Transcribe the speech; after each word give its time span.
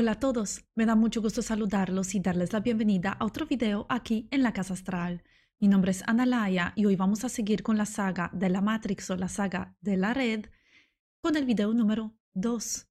Hola 0.00 0.12
a 0.12 0.18
todos, 0.18 0.64
me 0.74 0.86
da 0.86 0.94
mucho 0.94 1.20
gusto 1.20 1.42
saludarlos 1.42 2.14
y 2.14 2.20
darles 2.20 2.54
la 2.54 2.60
bienvenida 2.60 3.12
a 3.20 3.26
otro 3.26 3.44
video 3.44 3.84
aquí 3.90 4.28
en 4.30 4.42
la 4.42 4.54
Casa 4.54 4.72
Astral. 4.72 5.22
Mi 5.58 5.68
nombre 5.68 5.90
es 5.90 6.02
Analaya 6.06 6.72
y 6.74 6.86
hoy 6.86 6.96
vamos 6.96 7.22
a 7.22 7.28
seguir 7.28 7.62
con 7.62 7.76
la 7.76 7.84
saga 7.84 8.30
de 8.32 8.48
la 8.48 8.62
Matrix 8.62 9.10
o 9.10 9.16
la 9.16 9.28
saga 9.28 9.76
de 9.82 9.98
la 9.98 10.14
red 10.14 10.46
con 11.20 11.36
el 11.36 11.44
video 11.44 11.74
número 11.74 12.16
2. 12.32 12.88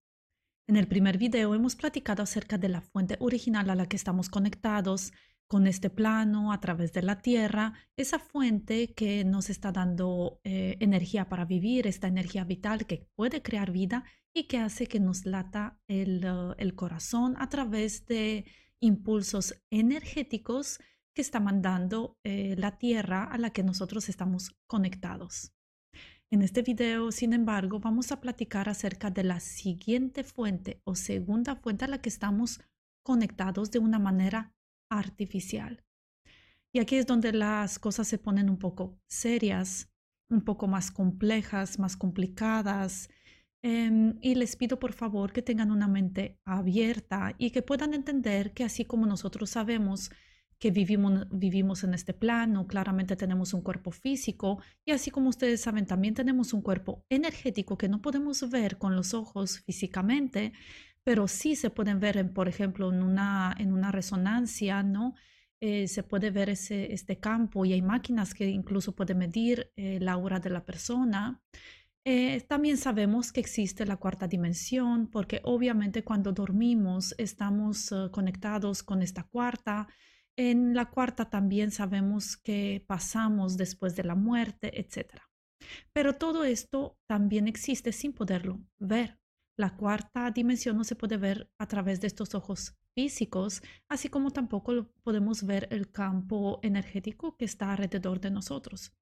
En 0.68 0.76
el 0.76 0.88
primer 0.88 1.18
video 1.18 1.56
hemos 1.56 1.76
platicado 1.76 2.22
acerca 2.22 2.60
de 2.60 2.70
la 2.70 2.82
fuente 2.82 3.18
original 3.22 3.72
a 3.72 3.76
la 3.76 3.88
que 3.88 3.96
estamos 3.96 4.30
conectados 4.30 5.12
con 5.48 5.66
este 5.66 5.90
plano 5.90 6.54
a 6.54 6.60
través 6.60 6.94
de 6.94 7.02
la 7.02 7.24
Tierra, 7.24 7.74
esa 7.98 8.20
fuente 8.20 8.94
que 8.94 9.26
nos 9.26 9.50
está 9.50 9.72
dando 9.72 10.42
eh, 10.44 10.78
energía 10.80 11.28
para 11.28 11.46
vivir, 11.46 11.88
esta 11.88 12.08
energía 12.08 12.44
vital 12.44 12.86
que 12.86 13.10
puede 13.16 13.42
crear 13.42 13.72
vida 13.72 14.04
y 14.34 14.44
que 14.44 14.58
hace 14.58 14.88
que 14.88 15.00
nos 15.00 15.26
lata 15.26 15.80
el, 15.88 16.26
uh, 16.26 16.54
el 16.58 16.76
corazón 16.76 17.36
a 17.40 17.50
través 17.50 18.06
de 18.06 18.46
impulsos 18.80 19.56
energéticos 19.70 20.80
que 21.14 21.22
está 21.22 21.40
mandando 21.40 22.18
eh, 22.24 22.56
la 22.58 22.78
Tierra 22.78 23.24
a 23.24 23.38
la 23.38 23.52
que 23.52 23.64
nosotros 23.64 24.10
estamos 24.10 24.56
conectados. 24.68 25.54
En 26.32 26.44
este 26.44 26.62
video, 26.62 27.12
sin 27.12 27.34
embargo, 27.34 27.80
vamos 27.80 28.12
a 28.12 28.22
platicar 28.22 28.70
acerca 28.70 29.10
de 29.10 29.24
la 29.24 29.40
siguiente 29.40 30.24
fuente 30.24 30.80
o 30.84 30.96
segunda 30.96 31.56
fuente 31.56 31.86
a 31.86 31.88
la 31.88 32.02
que 32.02 32.10
estamos 32.10 32.62
conectados 33.04 33.72
de 33.72 33.80
una 33.80 33.98
manera 33.98 34.54
artificial. 34.92 35.84
Y 36.72 36.80
aquí 36.80 36.98
es 36.98 37.08
donde 37.08 37.34
las 37.34 37.80
cosas 37.80 38.08
se 38.08 38.20
ponen 38.20 38.48
un 38.48 38.60
poco 38.60 39.00
serias, 39.08 39.90
un 40.30 40.42
poco 40.42 40.68
más 40.68 40.92
complejas, 40.92 41.80
más 41.80 41.98
complicadas. 41.98 43.10
Em, 43.62 44.18
y 44.22 44.36
les 44.36 44.56
pido 44.56 44.80
por 44.80 44.94
favor 44.94 45.34
que 45.34 45.42
tengan 45.42 45.72
una 45.72 45.88
mente 45.88 46.40
abierta 46.46 47.36
y 47.38 47.52
que 47.52 47.62
puedan 47.62 47.94
entender 47.94 48.54
que 48.54 48.64
así 48.64 48.86
como 48.86 49.06
nosotros 49.06 49.50
sabemos 49.50 50.12
que 50.60 50.72
vivimos, 50.72 51.28
vivimos 51.32 51.84
en 51.84 51.94
este 51.94 52.14
plano, 52.14 52.68
claramente 52.68 53.16
tenemos 53.18 53.54
un 53.54 53.62
cuerpo 53.62 53.92
físico 53.92 54.62
y 54.86 54.92
así 54.92 55.12
como 55.12 55.30
ustedes 55.30 55.62
saben, 55.62 55.86
también 55.86 56.14
tenemos 56.14 56.54
un 56.54 56.62
cuerpo 56.62 57.06
energético 57.10 57.78
que 57.78 57.90
no 57.90 58.02
podemos 58.02 58.50
ver 58.50 58.78
con 58.78 58.96
los 58.96 59.14
ojos 59.14 59.60
físicamente, 59.60 60.54
pero 61.04 61.28
sí 61.28 61.56
se 61.56 61.70
pueden 61.70 62.00
ver, 62.00 62.32
por 62.34 62.48
ejemplo, 62.50 62.92
en 62.92 63.04
una, 63.04 63.56
en 63.58 63.74
una 63.74 63.92
resonancia, 63.92 64.84
¿no? 64.84 65.16
Eh, 65.62 65.90
se 65.90 66.04
puede 66.04 66.32
ver 66.32 66.50
ese, 66.50 66.94
este 66.94 67.20
campo 67.20 67.66
y 67.66 67.74
hay 67.74 67.82
máquinas 67.82 68.34
que 68.34 68.48
incluso 68.48 68.96
pueden 68.96 69.18
medir 69.18 69.72
eh, 69.76 70.00
la 70.00 70.14
aura 70.14 70.40
de 70.40 70.50
la 70.50 70.66
persona. 70.66 71.42
Eh, 72.06 72.42
también 72.48 72.78
sabemos 72.78 73.32
que 73.32 73.42
existe 73.42 73.86
la 73.86 73.98
cuarta 73.98 74.28
dimensión 74.28 75.08
porque 75.08 75.42
obviamente 75.44 76.04
cuando 76.04 76.32
dormimos 76.32 77.14
estamos 77.18 77.94
conectados 78.12 78.84
con 78.84 79.02
esta 79.02 79.24
cuarta. 79.24 79.88
En 80.38 80.74
la 80.74 80.90
cuarta 80.90 81.30
también 81.30 81.72
sabemos 81.72 82.38
que 82.38 82.84
pasamos 82.88 83.58
después 83.58 83.96
de 83.96 84.06
la 84.06 84.16
muerte, 84.16 84.80
etc. 84.80 85.22
Pero 85.94 86.14
todo 86.14 86.46
esto 86.46 86.98
también 87.08 87.48
existe 87.48 87.92
sin 87.92 88.14
poderlo 88.14 88.62
ver. 88.78 89.20
La 89.58 89.76
cuarta 89.76 90.32
dimensión 90.32 90.78
no 90.78 90.86
se 90.86 90.96
puede 90.96 91.18
ver 91.18 91.52
a 91.60 91.68
través 91.68 92.00
de 92.00 92.08
estos 92.08 92.34
ojos 92.34 92.78
físicos, 92.96 93.62
así 93.90 94.08
como 94.08 94.32
tampoco 94.32 94.90
podemos 95.04 95.44
ver 95.44 95.68
el 95.72 95.92
campo 95.92 96.60
energético 96.64 97.36
que 97.36 97.46
está 97.46 97.72
alrededor 97.72 98.22
de 98.22 98.32
nosotros. 98.32 98.94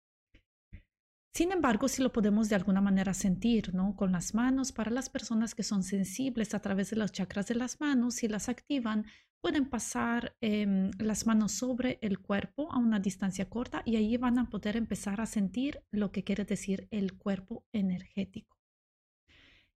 Sin 1.38 1.52
embargo, 1.52 1.88
sí 1.88 2.02
lo 2.02 2.12
podemos 2.12 2.50
de 2.50 2.56
alguna 2.56 2.82
manera 2.82 3.14
sentir, 3.14 3.72
¿no? 3.72 3.96
Con 3.96 4.12
las 4.12 4.34
manos, 4.34 4.72
para 4.72 4.90
las 4.90 5.08
personas 5.08 5.54
que 5.54 5.62
son 5.62 5.84
sensibles 5.84 6.56
a 6.56 6.62
través 6.62 6.90
de 6.90 6.96
los 6.96 7.12
chakras 7.12 7.46
de 7.46 7.54
las 7.54 7.80
manos, 7.80 8.16
si 8.16 8.28
las 8.28 8.50
activan, 8.50 9.06
pueden 9.40 9.70
pasar 9.70 10.36
em, 10.42 10.90
las 10.98 11.28
manos 11.28 11.52
sobre 11.52 12.00
el 12.02 12.18
cuerpo 12.18 12.72
a 12.72 12.80
una 12.80 13.00
distancia 13.00 13.52
corta 13.52 13.84
y 13.86 13.98
ahí 13.98 14.18
van 14.18 14.40
a 14.40 14.50
poder 14.50 14.78
empezar 14.78 15.22
a 15.22 15.28
sentir 15.28 15.84
lo 15.92 16.12
que 16.12 16.24
quiere 16.24 16.44
decir 16.44 16.88
el 16.90 17.16
cuerpo 17.20 17.64
energético. 17.72 18.58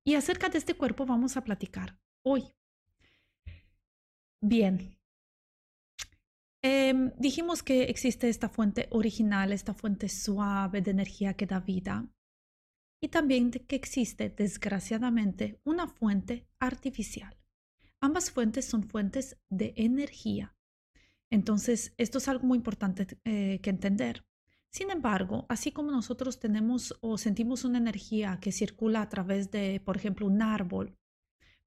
Y 0.03 0.16
acerca 0.16 0.50
de 0.50 0.58
este 0.58 0.74
cuerpo 0.74 1.06
vamos 1.06 1.38
a 1.38 1.44
platicar 1.44 1.96
hoy. 2.25 2.56
Bien. 4.41 5.00
Em, 6.63 7.11
dijimos 7.17 7.63
que 7.63 7.83
existe 7.83 8.29
esta 8.29 8.47
fuente 8.47 8.88
original, 8.91 9.51
esta 9.51 9.73
fuente 9.73 10.09
suave 10.09 10.81
de 10.81 10.91
energía 10.91 11.33
que 11.33 11.47
da 11.47 11.59
vida. 11.59 12.07
Y 13.01 13.07
también 13.07 13.49
que 13.49 13.75
existe, 13.75 14.29
desgraciadamente, 14.29 15.59
una 15.63 15.88
fuente 15.88 16.47
artificial. 16.59 17.35
Ambas 17.99 18.29
fuentes 18.29 18.66
son 18.66 18.83
fuentes 18.83 19.38
de 19.49 19.73
energía. 19.75 20.55
Entonces, 21.31 21.95
esto 21.97 22.19
es 22.19 22.27
algo 22.27 22.45
muy 22.45 22.57
importante 22.57 23.07
eh, 23.25 23.59
que 23.63 23.69
entender. 23.72 24.25
Sin 24.72 24.91
embargo, 24.91 25.47
así 25.49 25.72
como 25.72 25.91
nosotros 25.91 26.39
tenemos 26.39 26.95
o 27.01 27.17
sentimos 27.17 27.66
una 27.66 27.79
energía 27.79 28.39
que 28.39 28.51
circula 28.51 29.01
a 29.01 29.09
través 29.09 29.49
de, 29.49 29.81
por 29.83 29.97
ejemplo, 29.97 30.28
un 30.28 30.41
árbol, 30.41 30.95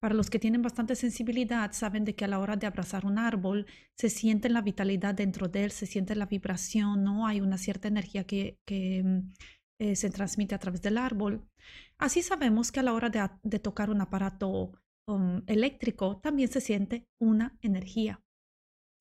para 0.05 0.15
los 0.15 0.29
que 0.29 0.39
tienen 0.39 0.61
bastante 0.61 0.97
sensibilidad, 0.97 1.73
saben 1.73 2.05
de 2.05 2.15
que 2.15 2.27
a 2.27 2.29
la 2.29 2.39
hora 2.39 2.57
de 2.57 2.67
abrazar 2.67 3.07
un 3.07 3.17
árbol 3.17 3.65
se 3.97 4.11
siente 4.11 4.51
la 4.51 4.61
vitalidad 4.61 5.15
dentro 5.15 5.49
de 5.49 5.65
él, 5.65 5.71
se 5.71 5.87
siente 5.87 6.15
la 6.15 6.27
vibración, 6.27 7.03
¿no? 7.03 7.27
Hay 7.27 7.41
una 7.41 7.57
cierta 7.57 7.89
energía 7.89 8.25
que, 8.25 8.59
mm, 9.03 9.33
eh, 9.79 9.97
se 9.97 10.11
transmite 10.11 10.55
a 10.55 10.59
través 10.59 10.83
del 10.83 10.99
árbol. 10.99 11.49
Así 11.97 12.21
sabemos 12.21 12.71
que 12.71 12.81
a 12.81 12.83
la 12.83 12.93
hora 12.93 13.09
de, 13.09 13.59
tocar 13.61 13.89
un 13.89 14.03
aparato 14.03 14.73
um, 15.07 15.41
eléctrico 15.47 16.21
también 16.21 16.51
se 16.51 16.61
siente 16.61 17.09
una 17.19 17.57
energía. 17.63 18.23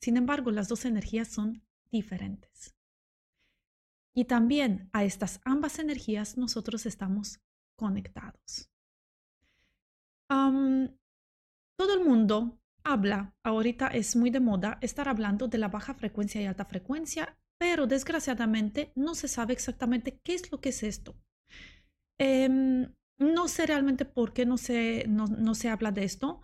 Sin 0.01 0.15
embargo, 0.15 0.51
las 0.51 0.69
dos 0.69 0.85
energías 0.85 1.27
son 1.27 1.65
diferentes. 1.91 2.77
Y 4.15 4.23
también 4.23 4.89
a 4.93 5.03
estas 5.03 5.41
ambas 5.43 5.79
energías 5.79 6.37
nosotros 6.37 6.85
estamos 6.85 7.41
conectados. 7.77 8.72
Todo 11.77 11.93
el 11.93 12.03
mundo 12.03 12.59
habla, 12.83 13.33
ahorita 13.43 13.87
es 13.87 14.15
muy 14.15 14.29
de 14.29 14.39
moda 14.39 14.77
estar 14.81 15.07
hablando 15.07 15.47
de 15.47 15.57
la 15.57 15.69
baja 15.69 15.93
frecuencia 15.93 16.41
y 16.41 16.45
alta 16.45 16.65
frecuencia, 16.65 17.37
pero 17.59 17.87
desgraciadamente 17.87 18.91
no 18.95 19.15
se 19.15 19.27
sabe 19.27 19.53
exactamente 19.53 20.19
qué 20.23 20.33
es 20.33 20.51
lo 20.51 20.59
que 20.59 20.69
es 20.69 20.83
esto. 20.83 21.15
Em, 22.19 22.93
no 23.19 23.47
sé 23.47 23.65
realmente 23.65 24.05
por 24.05 24.33
qué 24.33 24.45
no 24.45 24.57
se, 24.57 25.05
no, 25.07 25.55
se 25.55 25.69
habla 25.69 25.91
de 25.91 26.03
esto, 26.03 26.41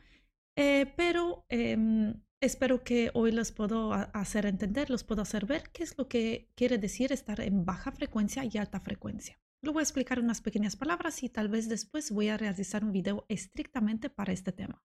eh, 0.58 0.94
pero 0.96 1.46
em, 1.50 2.22
Espero 2.42 2.86
que 2.86 3.12
hoy 3.14 3.34
les 3.34 3.52
puedo 3.52 3.92
hacer 3.92 4.46
entender, 4.46 4.90
los 4.90 5.04
puedo 5.04 5.22
hacer 5.22 5.46
ver 5.46 5.64
qué 5.74 5.84
es 5.84 5.98
lo 5.98 6.08
que 6.08 6.50
quiere 6.56 6.78
decir 6.78 7.12
estar 7.12 7.42
en 7.42 7.66
baja 7.66 7.92
frecuencia 7.92 8.46
y 8.46 8.58
alta 8.58 8.80
frecuencia. 8.80 9.38
Lo 9.62 9.74
voy 9.74 9.82
a 9.82 9.84
explicar 9.84 10.20
unas 10.20 10.42
pequeñas 10.42 10.76
palabras 10.76 11.22
y 11.24 11.30
tal 11.30 11.50
vez 11.50 11.68
después 11.68 12.12
voy 12.12 12.30
a 12.30 12.38
realizar 12.38 12.84
un 12.84 12.92
video 12.92 13.26
estrictamente 13.28 14.10
para 14.10 14.32
este 14.32 14.52
tema. 14.52 14.82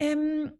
Em, 0.00 0.56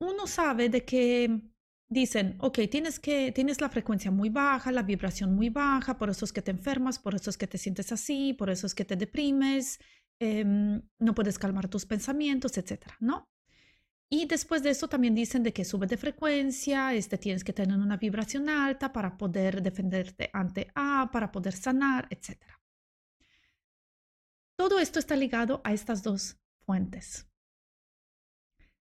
uno 0.00 0.26
sabe 0.26 0.68
de 0.68 0.84
que 0.84 1.42
dicen, 1.90 2.36
ok, 2.40 2.60
tienes, 2.70 3.00
que, 3.00 3.32
tienes 3.32 3.60
la 3.60 3.68
frecuencia 3.68 4.10
muy 4.10 4.28
baja, 4.28 4.72
la 4.72 4.82
vibración 4.82 5.34
muy 5.34 5.50
baja, 5.50 5.98
por 5.98 6.10
eso 6.10 6.24
es 6.24 6.32
que 6.32 6.42
te 6.42 6.50
enfermas, 6.50 6.98
por 6.98 7.14
eso 7.14 7.30
es 7.30 7.36
que 7.36 7.46
te 7.46 7.58
sientes 7.58 7.92
así, 7.92 8.34
por 8.34 8.50
eso 8.50 8.66
es 8.66 8.74
que 8.74 8.84
te 8.84 8.96
deprimes, 8.96 9.80
em, 10.20 10.82
no 10.98 11.14
puedes 11.14 11.38
calmar 11.38 11.68
tus 11.68 11.86
pensamientos, 11.86 12.56
etcétera, 12.56 12.96
¿no? 13.00 13.28
Y 14.10 14.24
después 14.24 14.62
de 14.62 14.70
eso 14.70 14.88
también 14.88 15.14
dicen 15.14 15.42
de 15.42 15.52
que 15.52 15.66
sube 15.66 15.86
de 15.86 15.98
frecuencia, 15.98 16.94
este, 16.94 17.18
tienes 17.18 17.44
que 17.44 17.52
tener 17.52 17.78
una 17.78 17.98
vibración 17.98 18.48
alta 18.48 18.90
para 18.90 19.18
poder 19.18 19.62
defenderte 19.62 20.30
ante 20.32 20.70
A, 20.74 21.10
para 21.12 21.30
poder 21.30 21.52
sanar, 21.52 22.08
etc. 22.10 22.40
Todo 24.56 24.78
esto 24.78 24.98
está 24.98 25.14
ligado 25.14 25.60
a 25.62 25.74
estas 25.74 26.02
dos 26.02 26.38
fuentes. 26.64 27.28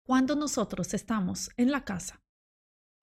Cuando 0.07 0.37
nosotros 0.37 0.95
estamos 0.95 1.51
en 1.57 1.73
la 1.73 1.85
casa, 1.85 2.23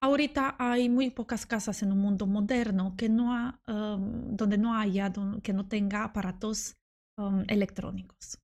ahorita 0.00 0.56
hay 0.58 0.88
muy 0.88 1.10
pocas 1.10 1.44
casas 1.44 1.82
en 1.82 1.92
un 1.92 1.98
mundo 1.98 2.26
moderno 2.26 2.96
que 2.96 3.08
no 3.08 3.60
um, 3.68 4.36
donde 4.36 4.58
no 4.58 4.74
haya, 4.74 5.12
que 5.42 5.52
no 5.52 5.68
tenga 5.68 6.02
aparatos 6.02 6.76
um, 7.18 7.44
electrónicos. 7.46 8.38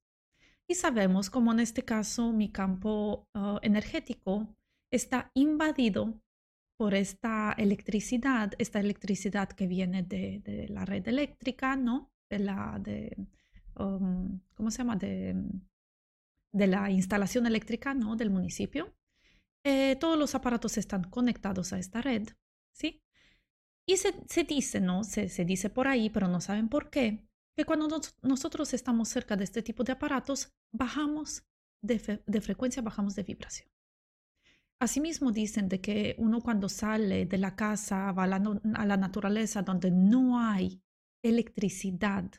Y 0.67 0.75
sabemos 0.75 1.29
como 1.29 1.51
en 1.51 1.59
este 1.59 1.83
caso 1.83 2.31
mi 2.31 2.51
campo 2.51 3.27
ah, 3.33 3.59
energético 3.61 4.47
está 4.91 5.31
invadido 5.33 6.21
por 6.77 6.93
esta 6.93 7.53
electricidad, 7.57 8.53
esta 8.57 8.79
electricidad 8.79 9.49
que 9.49 9.67
viene 9.67 10.03
de, 10.03 10.67
la 10.69 10.85
red 10.85 11.07
eléctrica, 11.07 11.75
¿no? 11.75 12.11
De 12.29 12.39
la, 12.39 12.81
um, 13.77 14.39
¿cómo 14.55 14.71
se 14.71 14.79
llama? 14.79 14.95
De, 14.95 15.35
la 16.51 16.89
instalación 16.91 17.45
eléctrica, 17.45 17.93
¿no? 17.93 18.15
Del 18.15 18.29
municipio. 18.29 18.93
Eh, 19.63 19.95
todos 19.99 20.17
los 20.17 20.35
aparatos 20.35 20.77
están 20.77 21.03
conectados 21.03 21.73
a 21.73 21.79
esta 21.79 22.01
red, 22.01 22.27
¿sí? 22.73 23.01
Y 23.85 23.97
se, 23.97 24.43
dice, 24.43 24.79
¿no? 24.79 25.03
Se 25.03 25.45
dice 25.45 25.69
por 25.69 25.87
ahí, 25.87 26.09
pero 26.09 26.27
no 26.27 26.41
saben 26.41 26.69
por 26.69 26.89
qué, 26.89 27.25
que 27.55 27.65
cuando 27.65 27.87
nosotros 28.21 28.73
estamos 28.73 29.09
cerca 29.09 29.35
de 29.35 29.43
este 29.43 29.61
tipo 29.61 29.83
de 29.83 29.91
aparatos, 29.91 30.53
bajamos 30.71 31.43
de, 31.83 32.41
frecuencia, 32.41 32.81
bajamos 32.81 33.15
de 33.15 33.23
vibración. 33.23 33.69
Asimismo 34.79 35.31
dicen 35.31 35.69
de 35.69 35.79
que 35.79 36.15
uno 36.17 36.41
cuando 36.41 36.67
sale 36.67 37.25
de 37.25 37.37
la 37.37 37.55
casa 37.55 38.11
va 38.11 38.23
a 38.23 38.27
la, 38.27 38.97
naturaleza 38.97 39.61
donde 39.61 39.91
no 39.91 40.39
hay 40.39 40.81
electricidad, 41.23 42.29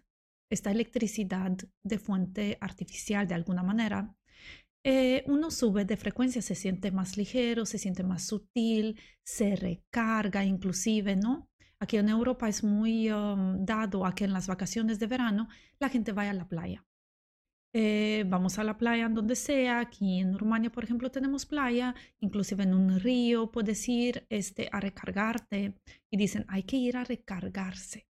esta 0.50 0.70
electricidad 0.70 1.56
de 1.82 1.98
fuente 1.98 2.58
artificial 2.60 3.26
de 3.26 3.34
alguna 3.34 3.62
manera, 3.62 4.14
eh, 4.86 5.24
uno 5.26 5.50
sube 5.50 5.86
de 5.86 5.96
frecuencia, 5.96 6.42
se 6.42 6.54
siente 6.54 6.90
más 6.90 7.16
ligero, 7.16 7.64
se 7.64 7.78
siente 7.78 8.02
más 8.02 8.24
sutil, 8.24 9.00
se 9.24 9.56
recarga 9.56 10.44
inclusive, 10.44 11.16
¿no? 11.16 11.48
Aquí 11.84 11.98
en 11.98 12.08
Europa 12.08 12.48
es 12.48 12.64
muy 12.64 13.10
um, 13.10 13.62
dado 13.62 14.06
a 14.06 14.14
que 14.14 14.24
en 14.24 14.32
las 14.32 14.46
vacaciones 14.46 14.98
de 14.98 15.06
verano 15.06 15.50
la 15.78 15.90
gente 15.90 16.12
vaya 16.12 16.30
a 16.30 16.40
la 16.42 16.48
playa. 16.48 16.82
Eh, 17.74 18.24
vamos 18.26 18.58
a 18.58 18.64
la 18.64 18.78
playa 18.78 19.04
en 19.04 19.12
donde 19.12 19.36
sea, 19.36 19.80
aquí 19.80 20.18
en 20.18 20.38
Rumania, 20.38 20.72
por 20.72 20.82
ejemplo, 20.82 21.10
tenemos 21.10 21.44
playa, 21.44 21.94
inclusive 22.20 22.62
en 22.62 22.72
un 22.72 22.98
río 23.00 23.52
puedes 23.52 23.86
ir 23.86 24.26
este, 24.30 24.70
a 24.72 24.80
recargarte 24.80 25.74
y 26.10 26.16
dicen, 26.16 26.46
hay 26.48 26.62
que 26.62 26.78
ir 26.78 26.96
a 26.96 27.04
recargarse. 27.04 28.06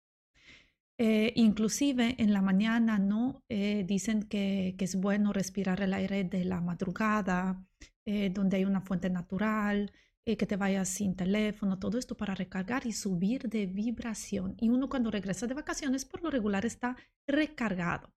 Eh, 0.99 1.33
inclusive 1.35 2.15
en 2.19 2.31
la 2.31 2.43
mañana, 2.43 2.99
¿no? 2.99 3.43
Eh, 3.49 3.85
dicen 3.87 4.21
que, 4.21 4.75
es 4.77 4.95
bueno 4.97 5.33
respirar 5.33 5.81
el 5.81 5.95
aire 5.95 6.23
de 6.25 6.45
la 6.45 6.61
madrugada, 6.61 7.65
donde 8.05 8.57
hay 8.57 8.65
una 8.65 8.81
fuente 8.81 9.09
natural, 9.09 9.91
que 10.25 10.47
te 10.47 10.55
vayas 10.55 10.87
sin 10.87 11.15
teléfono, 11.15 11.79
todo 11.79 11.97
esto 11.97 12.15
para 12.15 12.33
recargar 12.33 12.85
y 12.87 12.93
subir 12.93 13.49
de 13.49 13.65
vibración. 13.65 14.55
Y 14.59 14.69
uno 14.69 14.87
cuando 14.87 15.11
regresa 15.11 15.47
de 15.47 15.53
vacaciones, 15.53 16.05
por 16.05 16.23
lo 16.23 16.29
regular 16.29 16.65
está 16.65 16.95
recargado. 17.27 18.13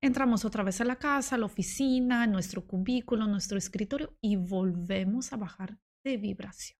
Entramos 0.00 0.44
otra 0.44 0.62
vez 0.62 0.80
a 0.80 0.84
la 0.84 0.96
casa, 0.96 1.34
a 1.34 1.38
la 1.38 1.46
oficina, 1.46 2.26
nuestro 2.26 2.66
cubículo, 2.66 3.26
nuestro 3.26 3.58
escritorio 3.58 4.16
y 4.20 4.36
volvemos 4.36 5.32
a 5.32 5.36
bajar 5.36 5.78
de 6.02 6.16
vibración. 6.16 6.78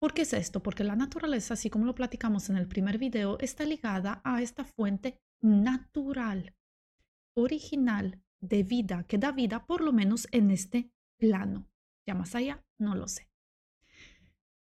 ¿Por 0.00 0.14
qué 0.14 0.22
es 0.22 0.32
esto? 0.32 0.62
Porque 0.62 0.82
la 0.82 0.96
naturaleza, 0.96 1.54
así 1.54 1.68
como 1.68 1.84
lo 1.84 1.94
platicamos 1.94 2.48
en 2.48 2.56
el 2.56 2.66
primer 2.66 2.96
video, 2.98 3.38
está 3.38 3.64
ligada 3.64 4.22
a 4.24 4.40
esta 4.40 4.64
fuente 4.64 5.20
natural, 5.42 6.56
original 7.36 8.22
de 8.40 8.62
vida, 8.62 9.04
que 9.04 9.18
da 9.18 9.30
vida 9.30 9.66
por 9.66 9.82
lo 9.82 9.92
menos 9.92 10.26
en 10.32 10.50
este 10.50 10.90
plano. 11.18 11.68
Ya 12.06 12.14
más 12.14 12.34
allá, 12.34 12.64
no 12.80 12.94
lo 12.94 13.08
sé. 13.08 13.30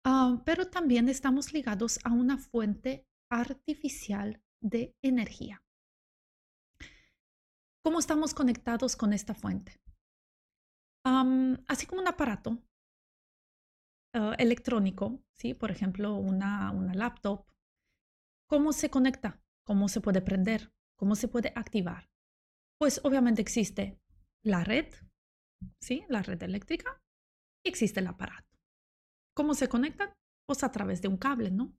Ah, 0.06 0.42
pero 0.45 0.69
también 0.69 1.07
estamos 1.10 1.54
ligados 1.54 2.00
a 2.04 2.12
una 2.12 2.38
fuente 2.38 3.07
artificial 3.30 4.42
de 4.62 4.95
energía. 5.01 5.63
¿Cómo 7.83 8.00
estamos 8.00 8.33
conectados 8.33 8.95
con 8.95 9.13
esta 9.13 9.33
fuente? 9.33 9.80
así 11.68 11.86
como 11.86 12.00
un 12.00 12.07
aparato 12.07 12.57
ah, 14.13 14.36
electrónico, 14.39 15.21
¿sí? 15.33 15.54
por 15.54 15.69
ejemplo, 15.69 16.16
una, 16.16 16.71
una 16.71 16.94
laptop, 16.94 17.45
¿cómo 18.48 18.71
se 18.71 18.89
conecta? 18.89 19.42
¿Cómo 19.66 19.89
se 19.89 20.00
puede 20.00 20.21
prender? 20.21 20.74
¿Cómo 20.98 21.16
se 21.16 21.27
puede 21.27 21.51
activar? 21.56 22.09
Pues 22.80 23.01
obviamente 23.04 23.42
existe 23.42 24.00
la 24.44 24.63
red, 24.63 24.94
¿sí? 25.81 26.06
la 26.07 26.21
red 26.21 26.42
eléctrica, 26.42 27.03
y 27.63 27.69
existe 27.69 28.00
el 28.00 28.07
aparato. 28.07 28.57
¿Cómo 29.33 29.54
se 29.54 29.69
conectan? 29.69 30.13
Pues 30.45 30.63
a 30.63 30.71
través 30.71 31.01
de 31.01 31.07
un 31.07 31.18
cable, 31.18 31.51
¿no? 31.51 31.75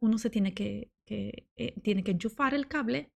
Uno 0.00 0.18
se 0.18 0.30
tiene 0.30 0.54
que, 0.54 0.92
eh, 1.06 1.80
tiene 1.82 2.04
que 2.04 2.10
enchufar 2.10 2.54
el 2.54 2.68
cable 2.68 3.12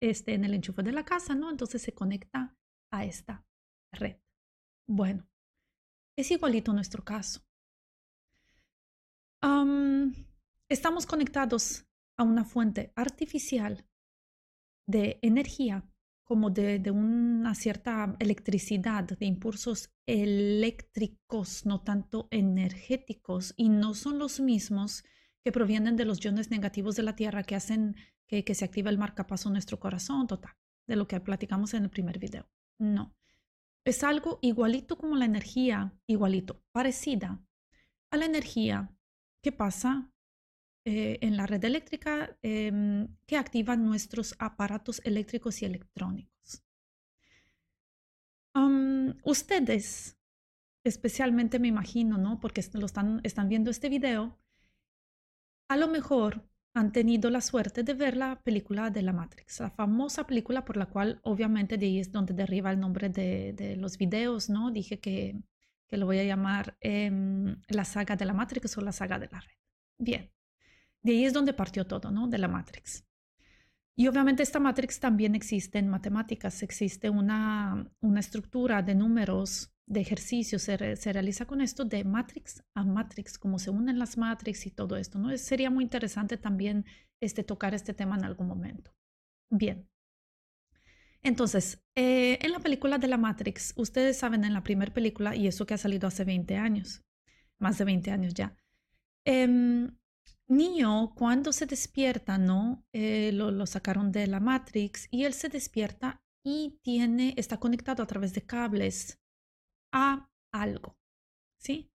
este, 0.00 0.34
en 0.34 0.44
el 0.44 0.54
enchufe 0.54 0.82
de 0.82 0.92
la 0.92 1.04
casa, 1.04 1.34
¿no? 1.34 1.50
Entonces 1.50 1.82
se 1.82 1.92
conecta 1.92 2.56
a 2.92 3.04
esta 3.04 3.44
red. 3.92 4.16
Bueno, 4.86 5.28
es 6.16 6.30
igualito 6.30 6.72
nuestro 6.72 7.04
caso. 7.04 7.44
estamos 10.70 11.06
conectados 11.06 11.86
a 12.18 12.24
una 12.24 12.44
fuente 12.44 12.92
artificial 12.94 13.86
de 14.86 15.18
energía, 15.22 15.88
como 16.28 16.50
de, 16.50 16.90
una 16.90 17.54
cierta 17.54 18.14
electricidad, 18.18 19.04
de 19.04 19.24
impulsos 19.24 19.90
eléctricos, 20.06 21.64
no 21.64 21.80
tanto 21.80 22.28
energéticos, 22.30 23.54
y 23.56 23.70
no 23.70 23.94
son 23.94 24.18
los 24.18 24.38
mismos 24.38 25.04
que 25.42 25.52
provienen 25.52 25.96
de 25.96 26.04
los 26.04 26.22
iones 26.22 26.50
negativos 26.50 26.96
de 26.96 27.02
la 27.02 27.16
Tierra 27.16 27.44
que 27.44 27.56
hacen 27.56 27.96
que, 28.26 28.54
se 28.54 28.66
activa 28.66 28.90
el 28.90 28.98
marcapaso 28.98 29.48
en 29.48 29.54
nuestro 29.54 29.80
corazón, 29.80 30.26
total, 30.26 30.52
de 30.86 30.96
lo 30.96 31.08
que 31.08 31.18
platicamos 31.18 31.72
en 31.72 31.84
el 31.84 31.90
primer 31.90 32.18
video. 32.18 32.46
No. 32.78 33.16
Es 33.86 34.04
algo 34.04 34.38
igualito 34.42 34.98
como 34.98 35.16
la 35.16 35.24
energía, 35.24 35.98
igualito, 36.06 36.62
parecida 36.72 37.42
a 38.10 38.16
la 38.18 38.26
energía 38.26 38.94
que 39.42 39.50
pasa 39.50 40.12
eh, 40.90 41.18
en 41.20 41.36
la 41.36 41.44
red 41.46 41.62
eléctrica 41.64 42.34
em, 42.40 43.08
que 43.26 43.36
activa 43.36 43.76
nuestros 43.76 44.34
aparatos 44.38 45.02
eléctricos 45.04 45.60
y 45.60 45.66
electrónicos. 45.66 46.62
ustedes, 49.24 50.16
especialmente 50.84 51.58
me 51.58 51.68
imagino, 51.68 52.16
¿no? 52.16 52.40
Porque 52.40 52.62
lo 52.72 52.86
están, 52.86 53.48
viendo 53.48 53.70
este 53.70 53.90
video, 53.90 54.38
a 55.68 55.76
lo 55.76 55.88
mejor 55.88 56.48
han 56.74 56.90
tenido 56.92 57.28
la 57.28 57.42
suerte 57.42 57.82
de 57.82 57.92
ver 57.92 58.16
la 58.16 58.40
película 58.42 58.88
de 58.88 59.02
la 59.02 59.12
Matrix, 59.12 59.60
la 59.60 59.70
famosa 59.70 60.26
película 60.26 60.64
por 60.64 60.78
la 60.78 60.86
cual 60.86 61.20
obviamente 61.22 61.76
de 61.76 61.86
ahí 61.86 61.98
es 62.00 62.10
donde 62.12 62.32
deriva 62.32 62.70
el 62.70 62.80
nombre 62.80 63.10
de, 63.10 63.76
los 63.76 63.98
videos, 63.98 64.48
¿no? 64.48 64.70
Dije 64.70 65.00
que, 65.00 65.38
que 65.86 65.98
lo 65.98 66.06
voy 66.06 66.18
a 66.20 66.24
llamar 66.24 66.78
em, 66.80 67.60
la 67.68 67.84
saga 67.84 68.16
de 68.16 68.24
la 68.24 68.32
Matrix 68.32 68.78
o 68.78 68.80
la 68.80 68.92
saga 68.92 69.18
de 69.18 69.28
la 69.30 69.40
red. 69.40 69.56
Bien, 69.98 70.30
de 71.02 71.12
ahí 71.12 71.24
es 71.24 71.32
donde 71.32 71.52
partió 71.52 71.86
todo, 71.86 72.10
¿no? 72.10 72.28
De 72.28 72.38
la 72.38 72.48
Matrix. 72.48 73.04
Y 73.96 74.06
obviamente 74.06 74.42
esta 74.42 74.60
Matrix 74.60 75.00
también 75.00 75.34
existe 75.34 75.78
en 75.78 75.88
matemáticas, 75.88 76.62
existe 76.62 77.10
una, 77.10 77.90
una 78.00 78.20
estructura 78.20 78.82
de 78.82 78.94
números 78.94 79.72
de 79.88 80.00
ejercicio 80.00 80.58
se, 80.58 80.76
realiza 80.76 81.46
con 81.46 81.60
esto 81.60 81.84
de 81.84 82.04
matrix 82.04 82.62
a 82.74 82.84
matrix, 82.84 83.38
cómo 83.38 83.58
se 83.58 83.70
unen 83.70 83.98
las 83.98 84.18
matrix 84.18 84.66
y 84.66 84.70
todo 84.70 84.96
esto, 84.96 85.18
¿no? 85.18 85.36
Sería 85.38 85.70
muy 85.70 85.82
interesante 85.82 86.36
también 86.36 86.84
este, 87.20 87.42
tocar 87.42 87.74
este 87.74 87.94
tema 87.94 88.16
en 88.16 88.24
algún 88.24 88.46
momento. 88.46 88.92
Bien. 89.50 89.88
Entonces, 91.22 91.82
eh, 91.96 92.38
en 92.42 92.52
la 92.52 92.60
película 92.60 92.98
de 92.98 93.08
la 93.08 93.16
Matrix, 93.16 93.72
ustedes 93.76 94.18
saben 94.18 94.44
en 94.44 94.54
la 94.54 94.62
primera 94.62 94.92
película, 94.94 95.34
y 95.34 95.48
eso 95.48 95.66
que 95.66 95.74
ha 95.74 95.78
salido 95.78 96.06
hace 96.06 96.24
20 96.24 96.56
años, 96.56 97.02
más 97.58 97.78
de 97.78 97.84
20 97.86 98.10
años 98.12 98.34
ya, 98.34 98.56
eh, 99.24 99.90
Neo 100.48 101.12
cuando 101.14 101.52
se 101.52 101.66
despierta, 101.66 102.38
¿no? 102.38 102.84
Eh, 102.92 103.32
lo, 103.32 103.66
sacaron 103.66 104.10
de 104.12 104.26
la 104.26 104.40
Matrix 104.40 105.06
y 105.10 105.24
él 105.24 105.34
se 105.34 105.50
despierta 105.50 106.22
y 106.42 106.78
tiene, 106.82 107.34
está 107.36 107.58
conectado 107.60 108.02
a 108.02 108.06
través 108.06 108.32
de 108.32 108.46
cables 108.46 109.20
a 109.92 110.30
algo, 110.52 110.96
¿sí? 111.60 111.90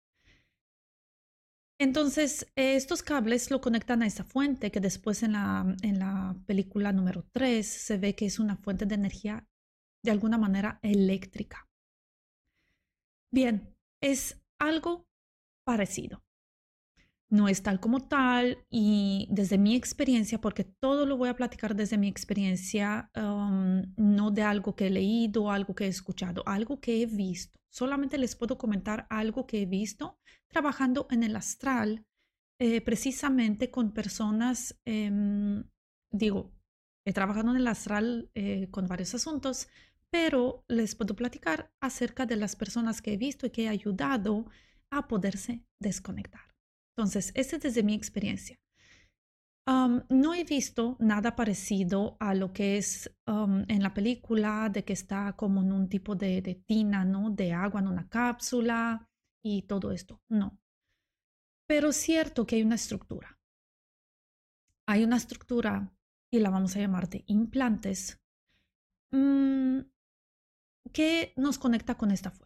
Entonces, 1.80 2.48
estos 2.56 3.02
cables 3.02 3.50
lo 3.50 3.60
conectan 3.60 4.04
a 4.04 4.08
esa 4.08 4.24
fuente 4.24 4.72
que 4.72 4.80
después 4.80 5.24
en 5.24 5.34
la, 5.34 5.76
en 5.82 6.00
la 6.00 6.36
película 6.46 6.94
número 6.94 7.26
3 7.34 7.66
se 7.66 7.98
ve 7.98 8.16
que 8.16 8.28
es 8.28 8.38
una 8.38 8.56
fuente 8.58 8.86
de 8.86 8.96
energía 8.96 9.48
de 10.04 10.12
alguna 10.12 10.38
manera 10.38 10.80
eléctrica. 10.84 11.68
Bien, 13.32 13.76
es 14.02 14.40
algo 14.60 15.08
parecido 15.66 16.24
no 17.34 17.50
es 17.50 17.64
tal 17.64 17.80
como 17.80 18.08
tal 18.08 18.64
y 18.70 19.28
desde 19.32 19.58
mi 19.58 19.76
experiencia, 19.76 20.40
porque 20.40 20.64
todo 20.64 21.08
lo 21.08 21.18
voy 21.18 21.30
a 21.30 21.36
platicar 21.36 21.76
desde 21.76 21.98
mi 21.98 22.08
experiencia, 22.08 23.10
um, 23.16 23.82
no 23.98 24.30
de 24.30 24.44
algo 24.44 24.76
que 24.76 24.86
he 24.86 24.90
leído, 24.92 25.50
algo 25.50 25.74
que 25.74 25.86
he 25.86 25.88
escuchado, 25.88 26.44
algo 26.46 26.80
que 26.80 27.02
he 27.02 27.08
visto. 27.08 27.60
Solamente 27.72 28.20
les 28.20 28.36
puedo 28.36 28.60
comentar 28.60 29.08
algo 29.10 29.48
que 29.48 29.64
he 29.64 29.66
visto 29.66 30.20
trabajando 30.48 31.08
en 31.10 31.24
el 31.24 31.36
astral, 31.36 32.06
eh, 32.60 32.82
precisamente 32.82 33.72
con 33.72 33.94
personas, 33.94 34.80
em, 34.86 35.64
digo, 36.12 36.52
he 37.04 37.14
trabajado 37.14 37.50
en 37.50 37.58
el 37.58 37.68
astral 37.68 38.30
eh, 38.36 38.68
con 38.70 38.88
varios 38.88 39.16
asuntos, 39.16 39.70
pero 40.12 40.64
les 40.68 40.94
puedo 40.94 41.16
platicar 41.16 41.72
acerca 41.82 42.28
de 42.28 42.36
las 42.36 42.56
personas 42.56 43.02
que 43.02 43.14
he 43.14 43.18
visto 43.18 43.48
y 43.48 43.50
que 43.50 43.64
he 43.64 43.70
ayudado 43.70 44.46
a 44.92 45.08
poderse 45.08 45.66
desconectar. 45.80 46.53
Entonces, 46.96 47.32
ese 47.36 47.56
es 47.58 47.62
desde 47.64 47.84
mi 47.84 47.94
experiencia. 47.94 48.60
no 49.66 50.34
he 50.34 50.44
visto 50.44 50.98
nada 51.00 51.36
parecido 51.36 52.18
a 52.20 52.36
lo 52.36 52.54
que 52.54 52.78
es 52.78 53.10
en 53.26 53.82
la 53.82 53.94
película, 53.94 54.70
de 54.70 54.84
que 54.84 54.94
está 54.94 55.34
como 55.36 55.62
en 55.62 55.72
un 55.72 55.90
tipo 55.90 56.16
de, 56.16 56.64
tina, 56.68 57.06
¿no? 57.06 57.32
De 57.32 57.54
agua 57.54 57.80
en 57.82 57.88
una 57.88 58.08
cápsula 58.10 59.10
y 59.44 59.64
todo 59.64 59.92
esto. 59.92 60.22
No. 60.30 60.60
Pero 61.68 61.90
es 61.90 61.96
cierto 61.96 62.46
que 62.46 62.58
hay 62.58 62.64
una 62.64 62.76
estructura. 62.76 63.40
Hay 64.86 65.04
una 65.04 65.18
estructura 65.18 65.94
y 66.32 66.40
la 66.40 66.50
vamos 66.50 66.76
a 66.76 66.80
llamar 66.80 67.10
de 67.10 67.24
implantes. 67.28 68.22
Mm, 69.12 69.80
que 70.92 71.34
nos 71.38 71.58
conecta 71.58 71.96
con 71.96 72.12
esta 72.12 72.32
fuente. 72.32 72.43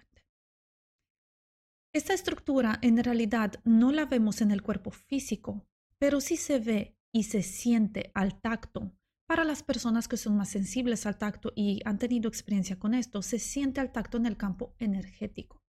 Esta 1.94 2.14
estructura 2.14 2.80
en 2.82 3.04
realidad 3.04 3.54
no 3.64 3.92
la 3.92 4.06
vemos 4.06 4.42
en 4.42 4.52
el 4.52 4.62
cuerpo 4.62 4.92
físico, 4.92 5.68
pero 5.98 6.22
sí 6.22 6.38
se 6.38 6.60
ve 6.60 6.98
y 7.12 7.24
se 7.24 7.42
siente 7.42 8.12
al 8.14 8.40
tacto. 8.40 8.94
Para 9.26 9.44
las 9.44 9.64
personas 9.64 10.08
que 10.08 10.18
son 10.18 10.38
más 10.38 10.50
sensibles 10.50 11.06
al 11.06 11.18
tacto 11.18 11.52
y 11.56 11.82
han 11.86 11.98
tenido 11.98 12.30
experiencia 12.30 12.80
con 12.80 12.94
esto, 12.94 13.22
se 13.22 13.40
siente 13.40 13.82
al 13.82 13.92
tacto 13.92 14.18
en 14.18 14.26
el 14.26 14.38
campo 14.38 14.76
energético. 14.80 15.64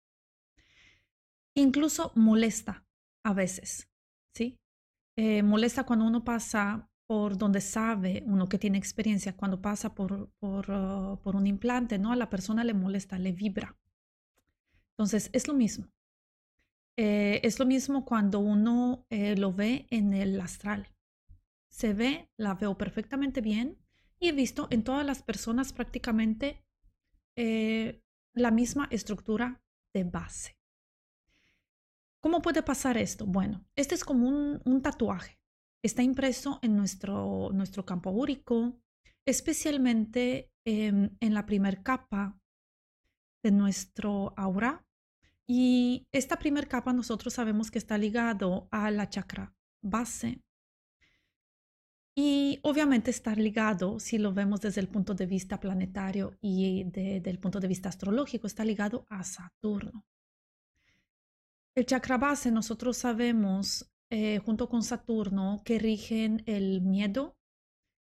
Incluso 1.55 2.11
molesta 2.15 2.85
a 3.23 3.33
veces, 3.33 3.89
¿sí? 4.33 4.59
Eh, 5.15 5.41
molesta 5.41 5.85
cuando 5.85 6.05
uno 6.05 6.23
pasa 6.23 6.89
por 7.07 7.37
donde 7.37 7.61
sabe, 7.61 8.23
uno 8.27 8.47
que 8.47 8.59
tiene 8.59 8.77
experiencia, 8.77 9.35
cuando 9.35 9.61
pasa 9.61 9.95
por, 9.95 10.29
por, 10.39 10.69
uh, 10.69 11.19
por 11.21 11.35
un 11.35 11.47
implante, 11.47 11.97
¿no? 11.97 12.11
A 12.11 12.15
la 12.15 12.29
persona 12.29 12.63
le 12.63 12.73
molesta, 12.73 13.17
le 13.17 13.31
vibra. 13.31 13.77
Entonces, 14.91 15.29
es 15.33 15.47
lo 15.47 15.53
mismo. 15.53 15.87
Eh, 16.97 17.41
es 17.43 17.59
lo 17.59 17.65
mismo 17.65 18.05
cuando 18.05 18.39
uno 18.39 19.05
eh, 19.11 19.37
lo 19.37 19.53
ve 19.53 19.87
en 19.91 20.13
el 20.13 20.41
astral. 20.41 20.89
Se 21.69 21.93
ve, 21.93 22.31
la 22.37 22.55
veo 22.55 22.75
perfectamente 22.75 23.39
bien 23.39 23.77
y 24.19 24.29
he 24.29 24.31
visto 24.31 24.67
en 24.71 24.83
todas 24.83 25.05
las 25.05 25.21
personas 25.21 25.73
prácticamente 25.73 26.63
la 28.33 28.49
misma 28.49 28.87
estructura 28.89 29.61
de 29.93 30.03
base. 30.05 30.57
¿Cómo 32.19 32.41
puede 32.41 32.63
pasar 32.63 32.97
esto? 32.97 33.27
Bueno, 33.27 33.63
este 33.75 33.93
es 33.93 34.03
como 34.03 34.27
un, 34.27 34.81
tatuaje. 34.81 35.37
Está 35.83 36.01
impreso 36.01 36.57
en 36.63 36.75
nuestro, 36.75 37.51
nuestro 37.53 37.85
campo 37.85 38.09
úrico, 38.09 38.81
especialmente 39.23 40.51
en 40.65 41.15
la 41.21 41.45
primera 41.45 41.83
capa 41.83 42.39
de 43.43 43.51
nuestro 43.51 44.33
aura. 44.35 44.86
Y 45.47 46.05
esta 46.11 46.37
primera 46.37 46.67
capa 46.67 46.91
nosotros 46.91 47.33
sabemos 47.33 47.71
que 47.71 47.79
está 47.79 47.97
ligado 47.97 48.67
a 48.69 48.91
la 48.91 49.09
chakra 49.09 49.55
base. 49.81 50.41
Y 52.19 52.59
obviamente 52.63 53.11
está 53.11 53.33
ligado, 53.35 53.99
si 53.99 54.17
lo 54.17 54.33
vemos 54.33 54.59
desde 54.59 54.81
el 54.81 54.89
punto 54.89 55.13
de 55.13 55.25
vista 55.25 55.59
planetario 55.59 56.35
y 56.41 56.83
desde 56.83 57.29
el 57.29 57.39
punto 57.39 57.59
de 57.59 57.67
vista 57.67 57.89
astrológico, 57.89 58.47
está 58.47 58.65
ligado 58.65 59.05
a 59.07 59.23
Saturno. 59.23 60.03
El 61.75 61.85
chakra 61.85 62.17
base 62.17 62.51
nosotros 62.51 62.97
sabemos, 62.97 63.89
eh, 64.09 64.39
junto 64.39 64.67
con 64.67 64.81
Saturno, 64.81 65.61
que 65.63 65.77
rigen 65.77 66.41
el 66.47 66.81
miedo, 66.81 67.37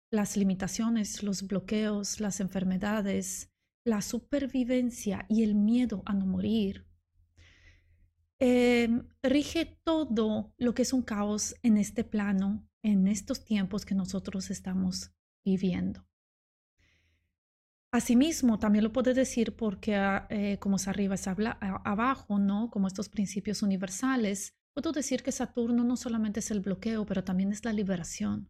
las 0.10 0.36
limitaciones, 0.36 1.22
los 1.22 1.48
bloqueos, 1.48 2.20
las 2.20 2.40
enfermedades, 2.40 3.52
la 3.86 4.02
supervivencia 4.02 5.28
y 5.30 5.44
el 5.44 5.54
miedo 5.54 6.02
a 6.06 6.14
no 6.14 6.26
morir. 6.26 6.91
Em, 8.44 9.08
rige 9.22 9.78
todo 9.84 10.52
lo 10.58 10.74
que 10.74 10.82
es 10.82 10.94
un 10.94 11.04
caos 11.04 11.54
en 11.62 11.78
este 11.78 12.04
plano, 12.04 12.68
en 12.82 13.08
estos 13.08 13.46
tiempos 13.46 13.86
que 13.86 13.94
nosotros 13.94 14.50
estamos 14.50 15.12
viviendo. 15.46 16.08
Asimismo, 17.94 18.58
también 18.58 18.84
lo 18.84 18.92
puede 18.92 19.14
decir 19.14 19.56
porque 19.56 19.96
ah, 19.96 20.26
eh, 20.32 20.58
como 20.58 20.78
es 20.78 20.88
arriba 20.88 21.14
es 21.14 21.28
abajo, 21.28 22.40
¿no? 22.40 22.72
Como 22.72 22.88
estos 22.88 23.10
principios 23.10 23.62
universales, 23.62 24.56
puedo 24.74 24.92
decir 24.92 25.22
que 25.22 25.32
Saturno 25.32 25.84
no 25.84 25.96
solamente 25.96 26.40
es 26.40 26.50
el 26.50 26.62
bloqueo, 26.62 27.06
pero 27.06 27.24
también 27.24 27.52
es 27.52 27.64
la 27.64 27.74
liberación. 27.74 28.50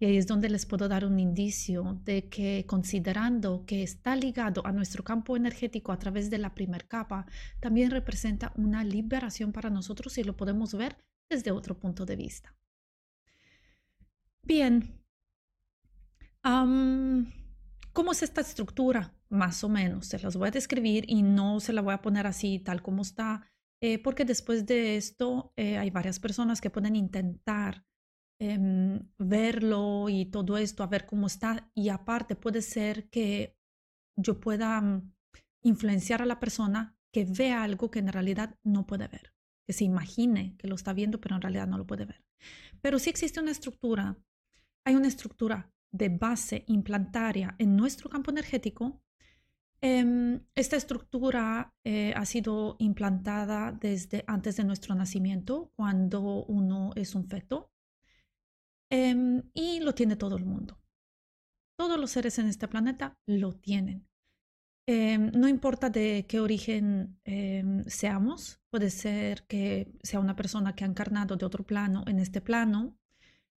Y 0.00 0.06
ahí 0.06 0.16
es 0.16 0.26
donde 0.26 0.48
les 0.50 0.66
puedo 0.66 0.88
dar 0.88 1.04
un 1.04 1.20
indicio 1.20 2.00
de 2.04 2.28
que 2.28 2.64
considerando 2.66 3.64
que 3.64 3.82
está 3.82 4.16
ligado 4.16 4.66
a 4.66 4.72
nuestro 4.72 5.04
campo 5.04 5.36
energético 5.36 5.92
a 5.92 5.98
través 5.98 6.30
de 6.30 6.38
la 6.38 6.54
primera 6.54 6.86
capa, 6.86 7.26
también 7.60 7.90
representa 7.90 8.52
una 8.56 8.82
liberación 8.82 9.52
para 9.52 9.70
nosotros 9.70 10.18
y 10.18 10.24
lo 10.24 10.36
podemos 10.36 10.74
ver 10.74 10.96
desde 11.30 11.52
otro 11.52 11.78
punto 11.78 12.04
de 12.04 12.16
vista. 12.16 12.54
Bien. 14.42 15.00
¿Cómo 16.42 18.12
es 18.12 18.22
esta 18.22 18.40
estructura? 18.40 19.14
Más 19.30 19.64
o 19.64 19.68
menos, 19.68 20.06
se 20.06 20.18
las 20.18 20.36
voy 20.36 20.48
a 20.48 20.50
describir 20.50 21.04
y 21.08 21.22
no 21.22 21.60
se 21.60 21.72
la 21.72 21.80
voy 21.80 21.94
a 21.94 22.02
poner 22.02 22.26
así 22.26 22.58
tal 22.58 22.82
como 22.82 23.02
está, 23.02 23.48
eh, 23.80 23.98
porque 23.98 24.24
después 24.24 24.66
de 24.66 24.96
esto 24.96 25.52
eh, 25.56 25.78
hay 25.78 25.90
varias 25.90 26.18
personas 26.20 26.60
que 26.60 26.70
pueden 26.70 26.96
intentar 26.96 27.84
em, 28.52 29.08
verlo 29.18 30.08
y 30.08 30.26
todo 30.26 30.58
esto, 30.58 30.82
a 30.82 30.86
ver 30.86 31.06
cómo 31.06 31.26
está. 31.26 31.70
Y 31.74 31.88
aparte 31.88 32.36
puede 32.36 32.62
ser 32.62 33.08
que 33.10 33.56
yo 34.16 34.40
pueda 34.40 34.80
mm, 34.80 35.12
influenciar 35.62 36.22
a 36.22 36.26
la 36.26 36.40
persona 36.40 36.96
que 37.12 37.24
vea 37.24 37.62
algo 37.62 37.90
que 37.90 38.00
en 38.00 38.12
realidad 38.12 38.58
no 38.64 38.86
puede 38.86 39.08
ver, 39.08 39.32
que 39.66 39.72
se 39.72 39.84
imagine 39.84 40.56
que 40.58 40.68
lo 40.68 40.74
está 40.74 40.92
viendo, 40.92 41.20
pero 41.20 41.36
en 41.36 41.42
realidad 41.42 41.66
no 41.66 41.78
lo 41.78 41.86
puede 41.86 42.04
ver. 42.04 42.24
Pero 42.82 42.98
si 42.98 43.08
existe 43.10 43.40
una 43.40 43.52
estructura, 43.52 44.18
hay 44.84 44.96
una 44.96 45.08
estructura 45.08 45.72
de 45.92 46.08
base 46.08 46.64
implantaria 46.66 47.54
en 47.58 47.76
nuestro 47.76 48.10
campo 48.10 48.30
energético, 48.30 49.00
em, 49.80 50.40
esta 50.54 50.76
estructura 50.76 51.72
eh, 51.84 52.12
ha 52.16 52.24
sido 52.26 52.76
implantada 52.78 53.70
desde 53.70 54.24
antes 54.26 54.56
de 54.56 54.64
nuestro 54.64 54.94
nacimiento, 54.94 55.70
cuando 55.76 56.44
uno 56.46 56.90
es 56.96 57.14
un 57.14 57.28
feto, 57.28 57.73
em, 58.90 59.42
y 59.54 59.80
lo 59.80 59.94
tiene 59.94 60.16
todo 60.16 60.36
el 60.36 60.44
mundo. 60.44 60.78
Todos 61.76 61.98
los 61.98 62.10
seres 62.10 62.38
en 62.38 62.46
este 62.46 62.68
planeta 62.68 63.18
lo 63.26 63.52
tienen. 63.52 64.06
Em, 64.86 65.30
no 65.32 65.48
importa 65.48 65.88
de 65.90 66.26
qué 66.28 66.40
origen 66.40 67.18
seamos, 67.86 68.60
puede 68.70 68.90
ser 68.90 69.46
que 69.46 69.92
sea 70.02 70.20
una 70.20 70.36
persona 70.36 70.74
que 70.74 70.84
ha 70.84 70.86
encarnado 70.86 71.36
de 71.36 71.46
otro 71.46 71.64
plano 71.64 72.04
en 72.06 72.18
este 72.18 72.40
plano, 72.40 72.98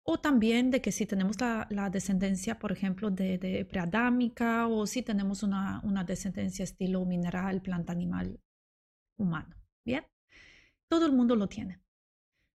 o 0.08 0.18
también 0.20 0.70
de 0.70 0.80
que 0.80 0.92
si 0.92 1.04
tenemos 1.04 1.36
la, 1.40 1.90
descendencia, 1.90 2.58
por 2.60 2.70
ejemplo, 2.70 3.10
de, 3.10 3.66
preadámica 3.68 4.68
o 4.68 4.86
si 4.86 5.02
tenemos 5.02 5.42
una, 5.42 5.80
una, 5.82 6.04
descendencia 6.04 6.62
estilo 6.62 7.04
mineral, 7.04 7.60
planta, 7.60 7.92
animal, 7.92 8.40
humano. 9.18 9.56
Bien, 9.84 10.06
todo 10.88 11.06
el 11.06 11.12
mundo 11.12 11.34
lo 11.34 11.48
tiene. 11.48 11.80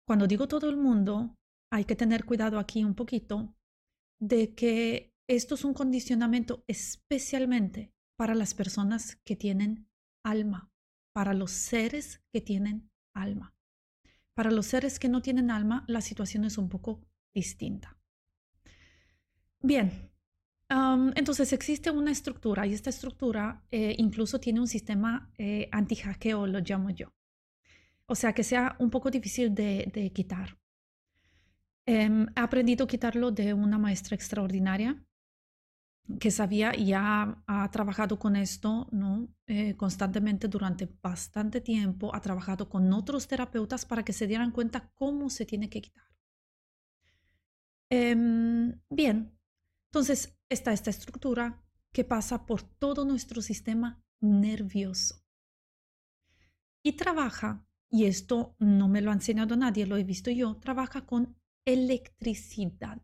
Cuando 0.06 0.28
digo 0.28 0.46
todo 0.46 0.70
el 0.70 0.76
mundo, 0.76 1.36
hay 1.70 1.84
que 1.84 1.96
tener 1.96 2.24
cuidado 2.24 2.58
aquí 2.58 2.84
un 2.84 2.94
poquito 2.94 3.54
de 4.18 4.54
que 4.54 5.14
esto 5.28 5.54
es 5.54 5.64
un 5.64 5.74
condicionamiento 5.74 6.64
especialmente 6.66 7.92
para 8.16 8.34
las 8.34 8.52
personas 8.54 9.16
que 9.24 9.36
tienen 9.36 9.88
alma, 10.24 10.70
para 11.12 11.32
los 11.32 11.52
seres 11.52 12.22
que 12.32 12.40
tienen 12.40 12.90
alma. 13.14 13.54
Para 14.34 14.50
los 14.50 14.66
seres 14.66 14.98
que 14.98 15.08
no 15.08 15.22
tienen 15.22 15.50
alma, 15.50 15.84
la 15.86 16.00
situación 16.00 16.44
es 16.44 16.58
un 16.58 16.68
poco 16.68 17.00
distinta. 17.34 17.98
Bien, 19.62 20.10
entonces 21.16 21.52
existe 21.52 21.90
una 21.90 22.12
estructura 22.12 22.66
y 22.66 22.72
esta 22.72 22.90
estructura 22.90 23.64
eh, 23.70 23.94
incluso 23.98 24.38
tiene 24.38 24.60
un 24.60 24.68
sistema 24.68 25.30
eh, 25.36 25.68
anti-hackeo, 25.72 26.46
lo 26.46 26.60
llamo 26.60 26.90
yo. 26.90 27.12
O 28.06 28.14
sea, 28.14 28.32
que 28.32 28.44
sea 28.44 28.76
un 28.78 28.90
poco 28.90 29.10
difícil 29.10 29.54
de, 29.54 30.10
quitar. 30.14 30.59
Em, 31.92 32.26
he 32.36 32.40
aprendido 32.40 32.84
a 32.84 32.86
quitarlo 32.92 33.32
de 33.32 33.52
una 33.52 33.76
maestra 33.76 34.14
extraordinaria 34.14 34.90
que 36.20 36.30
sabía 36.30 36.68
y 36.76 36.92
ha, 36.92 37.42
ha 37.48 37.70
trabajado 37.72 38.16
con 38.16 38.36
esto 38.36 38.86
¿no? 38.92 39.28
Eh, 39.48 39.74
constantemente 39.76 40.46
durante 40.46 40.88
bastante 41.02 41.60
tiempo, 41.60 42.14
ha 42.14 42.20
trabajado 42.20 42.68
con 42.68 42.92
otros 42.92 43.26
terapeutas 43.26 43.84
para 43.84 44.04
que 44.04 44.12
se 44.12 44.28
dieran 44.28 44.52
cuenta 44.52 44.92
cómo 44.94 45.30
se 45.30 45.44
tiene 45.46 45.68
que 45.68 45.82
quitar. 45.82 46.04
Em, 47.90 48.80
bien, 48.88 49.36
entonces 49.88 50.38
está 50.48 50.72
esta 50.72 50.90
estructura 50.90 51.60
que 51.92 52.04
pasa 52.04 52.46
por 52.46 52.62
todo 52.62 53.04
nuestro 53.04 53.42
sistema 53.42 54.00
nervioso 54.20 55.24
y 56.84 56.92
trabaja, 56.92 57.66
y 57.90 58.04
esto 58.04 58.54
no 58.60 58.86
me 58.86 59.00
lo 59.00 59.10
ha 59.10 59.14
enseñado 59.14 59.56
nadie, 59.56 59.86
lo 59.86 59.96
he 59.96 60.04
visto 60.04 60.30
yo, 60.30 60.56
trabaja 60.58 61.04
con 61.04 61.39
electricidad, 61.64 63.02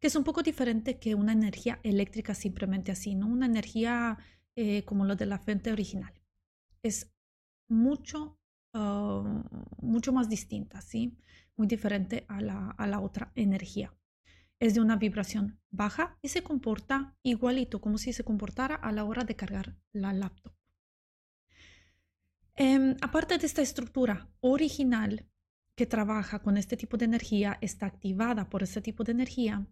que 0.00 0.06
es 0.06 0.16
un 0.16 0.24
poco 0.24 0.42
diferente 0.42 0.98
que 0.98 1.14
una 1.14 1.32
energía 1.32 1.80
eléctrica 1.82 2.34
simplemente 2.34 2.92
así, 2.92 3.14
¿no? 3.14 3.26
Una 3.26 3.46
energía 3.46 4.18
eh, 4.56 4.84
como 4.84 5.04
lo 5.04 5.16
de 5.16 5.26
la 5.26 5.38
fuente 5.38 5.72
original. 5.72 6.12
Es 6.82 7.12
mucho, 7.68 8.38
ah, 8.74 9.44
mucho 9.78 10.12
más 10.12 10.28
distinta, 10.28 10.80
¿sí? 10.80 11.16
muy 11.56 11.66
diferente 11.66 12.24
a 12.28 12.40
la, 12.40 12.70
a 12.70 12.86
la 12.86 13.00
otra 13.00 13.32
energía. 13.34 13.94
Es 14.58 14.74
de 14.74 14.80
una 14.80 14.96
vibración 14.96 15.60
baja 15.70 16.18
y 16.22 16.28
se 16.28 16.42
comporta 16.42 17.14
igualito, 17.22 17.82
como 17.82 17.98
si 17.98 18.14
se 18.14 18.24
comportara 18.24 18.74
a 18.74 18.92
la 18.92 19.04
hora 19.04 19.24
de 19.24 19.36
cargar 19.36 19.76
la 19.92 20.14
laptop. 20.14 20.54
Em, 22.56 22.96
aparte 23.00 23.36
de 23.38 23.46
esta 23.46 23.62
estructura 23.62 24.28
original 24.40 25.26
que 25.80 25.86
trabaja 25.86 26.40
con 26.40 26.58
este 26.58 26.76
tipo 26.76 26.98
de 26.98 27.06
energía, 27.06 27.56
está 27.62 27.86
activada 27.86 28.50
por 28.50 28.62
este 28.62 28.82
tipo 28.82 29.02
de 29.02 29.12
energía 29.12 29.66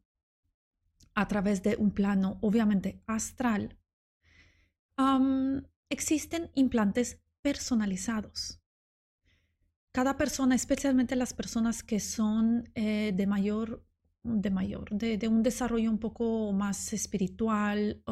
a 1.14 1.28
través 1.28 1.62
de 1.62 1.76
un 1.76 1.90
plano 1.90 2.38
obviamente 2.40 3.02
astral. 3.06 3.76
existen 5.90 6.50
implantes 6.54 7.20
personalizados. 7.42 8.62
Cada 9.92 10.16
persona, 10.16 10.54
especialmente 10.54 11.14
las 11.14 11.34
personas 11.34 11.82
que 11.82 12.00
son 12.00 12.70
eh, 12.74 13.12
de 13.14 13.26
mayor, 13.26 13.84
de 14.22 14.50
mayor, 14.50 14.88
de, 14.88 15.28
un 15.28 15.42
desarrollo 15.42 15.90
un 15.90 15.98
poco 15.98 16.52
más 16.54 16.94
espiritual, 16.94 18.02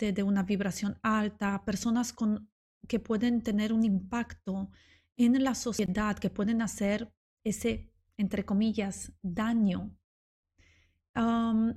de, 0.00 0.12
de, 0.12 0.22
una 0.22 0.44
vibración 0.44 1.00
alta, 1.02 1.64
personas 1.64 2.12
con, 2.12 2.48
que 2.86 3.00
pueden 3.00 3.42
tener 3.42 3.72
un 3.72 3.82
impacto 3.82 4.70
en 5.16 5.42
la 5.42 5.56
sociedad, 5.56 6.16
que 6.16 6.30
pueden 6.30 6.62
hacer 6.62 7.12
ese, 7.44 7.92
entre 8.16 8.44
comillas, 8.44 9.12
daño 9.22 9.96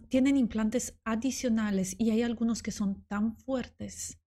tienen 0.10 0.36
implantes 0.36 1.00
adicionales 1.04 1.96
y 2.00 2.10
hay 2.10 2.24
algunos 2.24 2.64
que 2.64 2.72
son 2.72 3.04
tan 3.04 3.36
fuertes 3.36 4.20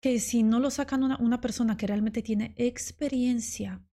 que 0.00 0.20
si 0.20 0.42
no 0.42 0.58
lo 0.60 0.70
sacan 0.70 1.02
una, 1.02 1.40
persona 1.40 1.76
que 1.76 1.86
realmente 1.86 2.22
tiene 2.22 2.54
experiencia, 2.56 3.84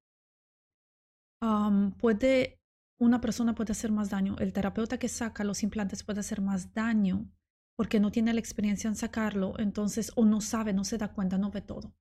puede, 1.98 2.62
una 3.00 3.20
persona 3.20 3.54
puede 3.56 3.72
hacer 3.72 3.92
más 3.92 4.10
daño. 4.10 4.36
El 4.40 4.54
terapeuta 4.54 4.98
que 4.98 5.10
saca 5.10 5.44
los 5.44 5.64
implantes 5.64 6.04
puede 6.04 6.20
hacer 6.20 6.42
más 6.42 6.74
daño 6.74 7.30
porque 7.76 8.00
no 8.00 8.12
tiene 8.12 8.34
la 8.34 8.40
experiencia 8.40 8.88
en 8.88 8.96
sacarlo, 8.96 9.60
entonces, 9.60 10.12
o 10.16 10.24
no 10.24 10.40
sabe, 10.40 10.72
no 10.72 10.86
se 10.86 10.98
da 10.98 11.12
cuenta, 11.12 11.38
no 11.38 11.52
ve 11.52 11.62
todo. 11.62 11.94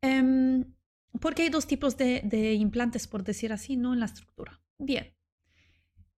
Em, 0.00 0.64
porque 1.20 1.42
hay 1.42 1.48
dos 1.48 1.66
tipos 1.66 1.96
de, 1.96 2.54
implantes, 2.54 3.06
por 3.06 3.24
decir 3.24 3.52
así, 3.52 3.76
¿no? 3.76 3.92
En 3.92 4.00
la 4.00 4.06
estructura. 4.06 4.60
Bien. 4.78 5.14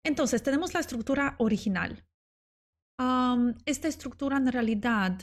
Entonces, 0.04 0.42
tenemos 0.42 0.74
la 0.74 0.80
estructura 0.80 1.36
original. 1.38 2.04
esta 3.64 3.86
estructura 3.86 4.36
en 4.38 4.50
realidad, 4.50 5.20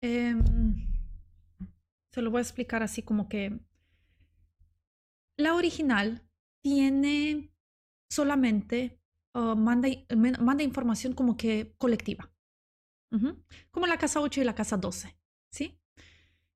em, 0.00 0.86
se 2.12 2.22
lo 2.22 2.30
voy 2.30 2.38
a 2.38 2.42
explicar 2.42 2.82
así 2.84 3.02
como 3.02 3.28
que 3.28 3.58
la 5.36 5.54
original 5.54 6.22
tiene 6.62 7.52
solamente, 8.10 9.00
uh, 9.34 9.54
manda, 9.56 9.88
manda, 10.40 10.62
información 10.62 11.12
como 11.14 11.36
que 11.36 11.74
colectiva, 11.78 12.30
como 13.70 13.86
la 13.86 13.98
casa 13.98 14.20
8 14.20 14.40
y 14.40 14.44
la 14.44 14.54
casa 14.54 14.76
12, 14.76 15.16
¿sí? 15.52 15.78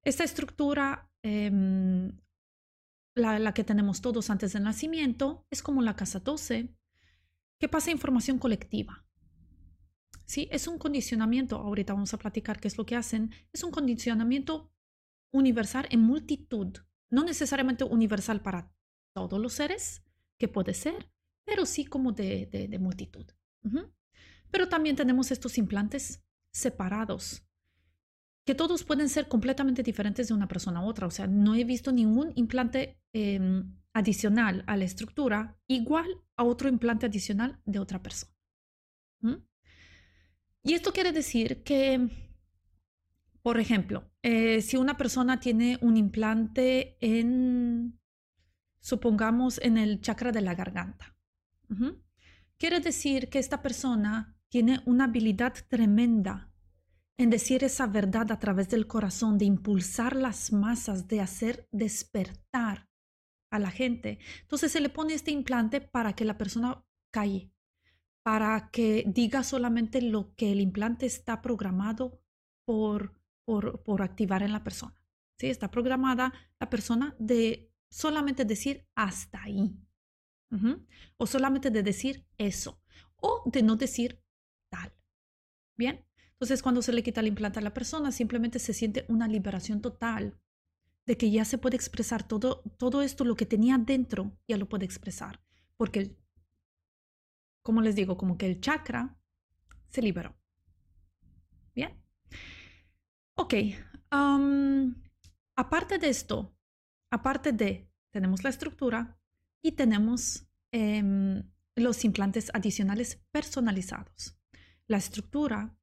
Esta 0.05 0.25
estructura, 0.25 1.11
em, 1.23 2.13
la, 3.15 3.55
que 3.55 3.65
tenemos 3.65 4.01
todos 4.01 4.31
antes 4.31 4.53
del 4.53 4.63
nacimiento, 4.63 5.47
es 5.51 5.63
como 5.63 5.83
la 5.83 5.97
casa 5.97 6.21
12, 6.21 6.75
¿Qué 7.63 7.69
pasa 7.69 7.93
información 7.93 8.41
colectiva. 8.41 9.07
Sí, 10.27 10.49
es 10.51 10.67
un 10.67 10.79
condicionamiento, 10.79 11.59
ahorita 11.59 11.93
vamos 11.93 12.13
a 12.13 12.19
platicar 12.19 12.59
qué 12.59 12.67
es 12.67 12.77
lo 12.77 12.85
que 12.85 12.97
hacen, 12.97 13.31
es 13.53 13.63
un 13.63 13.71
condicionamiento 13.71 14.73
universal 15.31 15.87
en 15.91 16.01
multitud, 16.01 16.79
no 17.09 17.23
necesariamente 17.23 17.85
universal 17.85 18.43
para 18.43 18.75
todos 19.15 19.39
los 19.39 19.53
seres, 19.53 20.03
que 20.41 20.49
puede 20.49 20.75
ser, 20.75 21.13
pero 21.45 21.65
sí 21.65 21.85
como 21.85 22.11
de, 22.11 22.47
de, 22.47 22.79
multitud. 22.81 23.27
Pero 24.51 24.69
también 24.69 24.97
tenemos 24.97 25.31
estos 25.31 25.57
implantes 25.57 26.25
separados, 26.53 27.47
que 28.45 28.55
todos 28.55 28.85
pueden 28.85 29.09
ser 29.09 29.29
completamente 29.29 29.83
diferentes 29.83 30.29
de 30.29 30.35
una 30.35 30.49
persona 30.49 30.81
a 30.81 30.85
otra. 30.85 31.07
O 31.07 31.11
sea, 31.11 31.27
no 31.27 31.55
he 31.55 31.65
visto 31.65 31.93
ningún 31.93 32.33
implante 32.35 33.01
em, 33.13 33.77
adicional 33.93 34.65
a 34.67 34.77
la 34.77 34.85
estructura 34.85 35.59
igual 35.67 36.07
a 36.37 36.45
otro 36.45 36.69
implante 36.69 37.07
adicional 37.07 37.61
de 37.65 37.79
otra 37.79 38.03
persona. 38.03 38.33
Y 40.65 40.75
esto 40.75 40.93
quiere 40.93 41.13
decir 41.13 41.63
que, 41.63 42.09
por 43.43 43.59
ejemplo, 43.59 44.11
eh, 44.23 44.63
si 44.63 44.77
una 44.77 44.97
persona 44.97 45.39
tiene 45.39 45.79
un 45.81 45.97
implante 45.97 46.97
en, 47.01 48.01
supongamos, 48.81 49.61
en 49.63 49.79
el 49.79 50.01
chakra 50.01 50.33
de 50.33 50.41
la 50.41 50.55
garganta, 50.55 51.17
quiere 52.59 52.81
decir 52.81 53.29
que 53.29 53.39
esta 53.39 53.63
persona 53.63 54.37
tiene 54.49 54.81
una 54.87 55.05
habilidad 55.05 55.55
tremenda 55.69 56.52
en 57.19 57.31
decir 57.31 57.65
esa 57.65 57.87
verdad 57.87 58.33
a 58.33 58.39
través 58.39 58.69
del 58.69 58.87
corazón, 58.87 59.39
de 59.39 59.45
impulsar 59.45 60.17
las 60.17 60.53
masas, 60.53 61.09
de 61.09 61.21
hacer 61.21 61.69
despertar 61.71 62.89
a 63.51 63.59
la 63.59 63.71
gente. 63.71 64.19
Entonces 64.41 64.73
se 64.73 64.81
le 64.81 64.89
pone 64.89 65.15
este 65.15 65.31
implante 65.31 65.81
para 65.81 66.15
que 66.15 66.25
la 66.25 66.39
persona 66.39 66.85
calle, 67.13 67.53
para 68.25 68.71
que 68.71 69.05
diga 69.07 69.45
solamente 69.45 70.01
lo 70.01 70.35
que 70.35 70.53
el 70.53 70.61
implante 70.61 71.07
está 71.07 71.43
programado 71.43 72.23
por, 72.65 73.21
por, 73.45 74.03
activar 74.03 74.43
en 74.43 74.53
la 74.53 74.65
persona. 74.65 74.95
¿Sí? 75.39 75.49
Está 75.49 75.71
programada 75.71 76.33
la 76.59 76.71
persona 76.71 77.15
de 77.19 77.73
solamente 77.91 78.45
decir 78.45 78.87
hasta 78.95 79.43
ahí. 79.43 79.77
O 81.17 81.27
solamente 81.27 81.71
de 81.71 81.83
decir 81.83 82.27
eso. 82.37 82.83
O 83.17 83.43
de 83.47 83.63
no 83.63 83.77
decir 83.77 84.23
tal. 84.71 84.93
Bien. 85.77 86.05
Entonces 86.43 86.61
cuando 86.61 86.83
se 86.83 86.93
le 86.93 87.05
quita 87.05 87.21
el 87.21 87.29
implante 87.29 87.61
a 87.61 87.63
la 87.63 87.73
persona, 87.73 88.11
simplemente 88.11 88.59
se 88.59 88.75
siente 88.75 89.05
una 89.07 89.29
liberación 89.29 89.81
total 89.81 90.41
de 91.07 91.17
que 91.17 91.31
ya 91.31 91.45
se 91.45 91.57
puede 91.57 91.77
expresar 91.77 92.27
todo, 92.27 92.65
todo 92.79 93.03
esto, 93.03 93.25
lo 93.25 93.37
que 93.37 93.47
tenía 93.47 93.79
dentro, 93.79 94.37
ya 94.49 94.57
lo 94.57 94.69
puede 94.69 94.85
expresar. 94.85 95.41
Porque, 95.77 96.17
como 97.63 97.81
les 97.81 97.95
digo, 97.95 98.17
como 98.17 98.39
que 98.39 98.47
el 98.47 98.61
chakra 98.61 99.17
se 99.89 100.03
liberó. 100.03 100.35
Bien. 101.77 101.97
Ok. 103.35 103.55
aparte 105.55 105.99
de 105.99 106.09
esto, 106.09 106.57
aparte 107.13 107.53
de, 107.53 107.89
tenemos 108.11 108.43
la 108.43 108.51
estructura 108.51 109.17
y 109.63 109.71
tenemos 109.71 110.49
em, 110.73 111.49
los 111.77 112.05
implantes 112.05 112.51
adicionales 112.53 113.23
personalizados. 113.31 114.37
La 114.89 114.97
estructura 114.97 115.79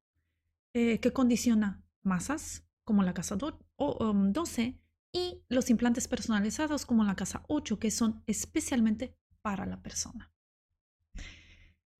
eh, 0.73 0.99
que 0.99 1.13
condiciona 1.13 1.84
masas, 2.03 2.67
como 2.86 3.03
la 3.03 3.13
casa 3.13 3.38
o, 3.75 4.13
12, 4.13 4.79
y 5.12 5.43
los 5.49 5.69
implantes 5.69 6.08
personalizados 6.08 6.86
como 6.86 7.03
la 7.03 7.15
casa 7.15 7.43
8, 7.47 7.79
que 7.79 7.91
son 7.91 8.23
especialmente 8.27 9.15
para 9.41 9.65
la 9.65 9.82
persona. 9.82 10.32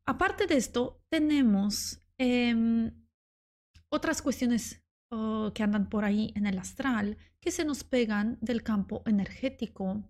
Aparte 0.08 0.48
de 0.48 0.58
esto, 0.58 1.04
tenemos 1.10 2.02
em, 2.18 2.92
otras 3.90 4.22
cuestiones 4.22 4.84
oh, 5.12 5.52
que 5.54 5.64
andan 5.64 5.90
por 5.90 6.06
ahí 6.06 6.32
en 6.36 6.46
el 6.46 6.58
astral, 6.58 7.18
que 7.40 7.52
se 7.52 7.66
nos 7.66 7.84
pegan 7.84 8.38
del 8.42 8.64
campo 8.64 9.02
energético 9.06 10.04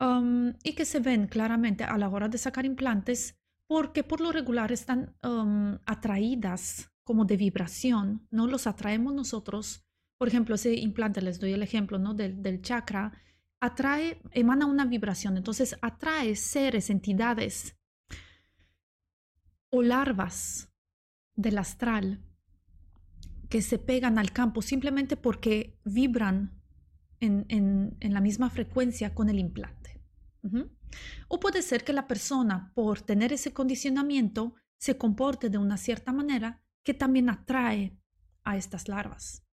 um, 0.00 0.52
y 0.62 0.74
que 0.74 0.84
se 0.84 1.00
ven 1.00 1.26
claramente 1.26 1.84
a 1.84 1.96
la 1.98 2.08
hora 2.08 2.28
de 2.28 2.38
sacar 2.38 2.66
implantes 2.66 3.38
porque 3.68 4.02
por 4.02 4.20
lo 4.20 4.32
regular 4.32 4.72
están 4.72 5.16
um, 5.22 5.78
atraídas 5.86 6.90
como 7.04 7.24
de 7.24 7.36
vibración, 7.36 8.26
no 8.30 8.46
los 8.46 8.66
atraemos 8.66 9.14
nosotros 9.14 9.84
por 10.20 10.28
ejemplo, 10.28 10.54
ese 10.54 10.74
implante, 10.74 11.22
les 11.22 11.40
doy 11.40 11.54
el 11.54 11.62
ejemplo 11.62 11.98
¿no? 11.98 12.12
del, 12.12 12.60
chakra, 12.60 13.10
atrae, 13.58 14.20
emana 14.32 14.66
una 14.66 14.84
vibración, 14.84 15.38
entonces 15.38 15.74
atrae 15.80 16.36
seres, 16.36 16.90
entidades 16.90 17.74
o 19.70 19.80
larvas 19.80 20.68
del 21.36 21.56
astral 21.56 22.22
que 23.48 23.62
se 23.62 23.78
pegan 23.78 24.18
al 24.18 24.30
campo 24.30 24.60
simplemente 24.60 25.16
porque 25.16 25.78
vibran 25.86 26.60
en, 27.20 27.96
la 27.98 28.20
misma 28.20 28.50
frecuencia 28.50 29.14
con 29.14 29.30
el 29.30 29.38
implante. 29.38 30.02
O 31.28 31.40
puede 31.40 31.62
ser 31.62 31.82
que 31.82 31.94
la 31.94 32.06
persona, 32.06 32.72
por 32.74 33.00
tener 33.00 33.32
ese 33.32 33.54
condicionamiento, 33.54 34.54
se 34.76 34.98
comporte 34.98 35.48
de 35.48 35.56
una 35.56 35.78
cierta 35.78 36.12
manera 36.12 36.62
que 36.84 36.94
también 36.94 37.28
atrae 37.28 37.96
a 38.44 38.56
estas 38.56 38.88
larvas. 38.88 39.44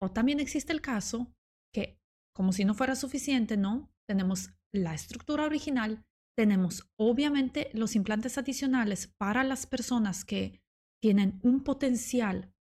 O 0.00 0.10
también 0.10 0.40
existe 0.40 0.72
el 0.72 0.80
caso 0.80 1.34
que, 1.72 1.98
como 2.34 2.52
si 2.52 2.64
no 2.64 2.74
fuera 2.74 2.96
suficiente, 2.96 3.56
¿no? 3.56 3.90
Tenemos 4.06 4.50
la 4.72 4.94
estructura 4.94 5.44
original, 5.44 6.04
tenemos 6.36 6.90
obviamente 6.96 7.70
los 7.72 7.96
implantes 7.96 8.36
adicionales 8.36 9.06
para 9.06 9.42
las 9.42 9.66
personas 9.66 10.24
que 10.24 10.60
tienen 11.00 11.40
un 11.42 11.64
potencial 11.64 12.52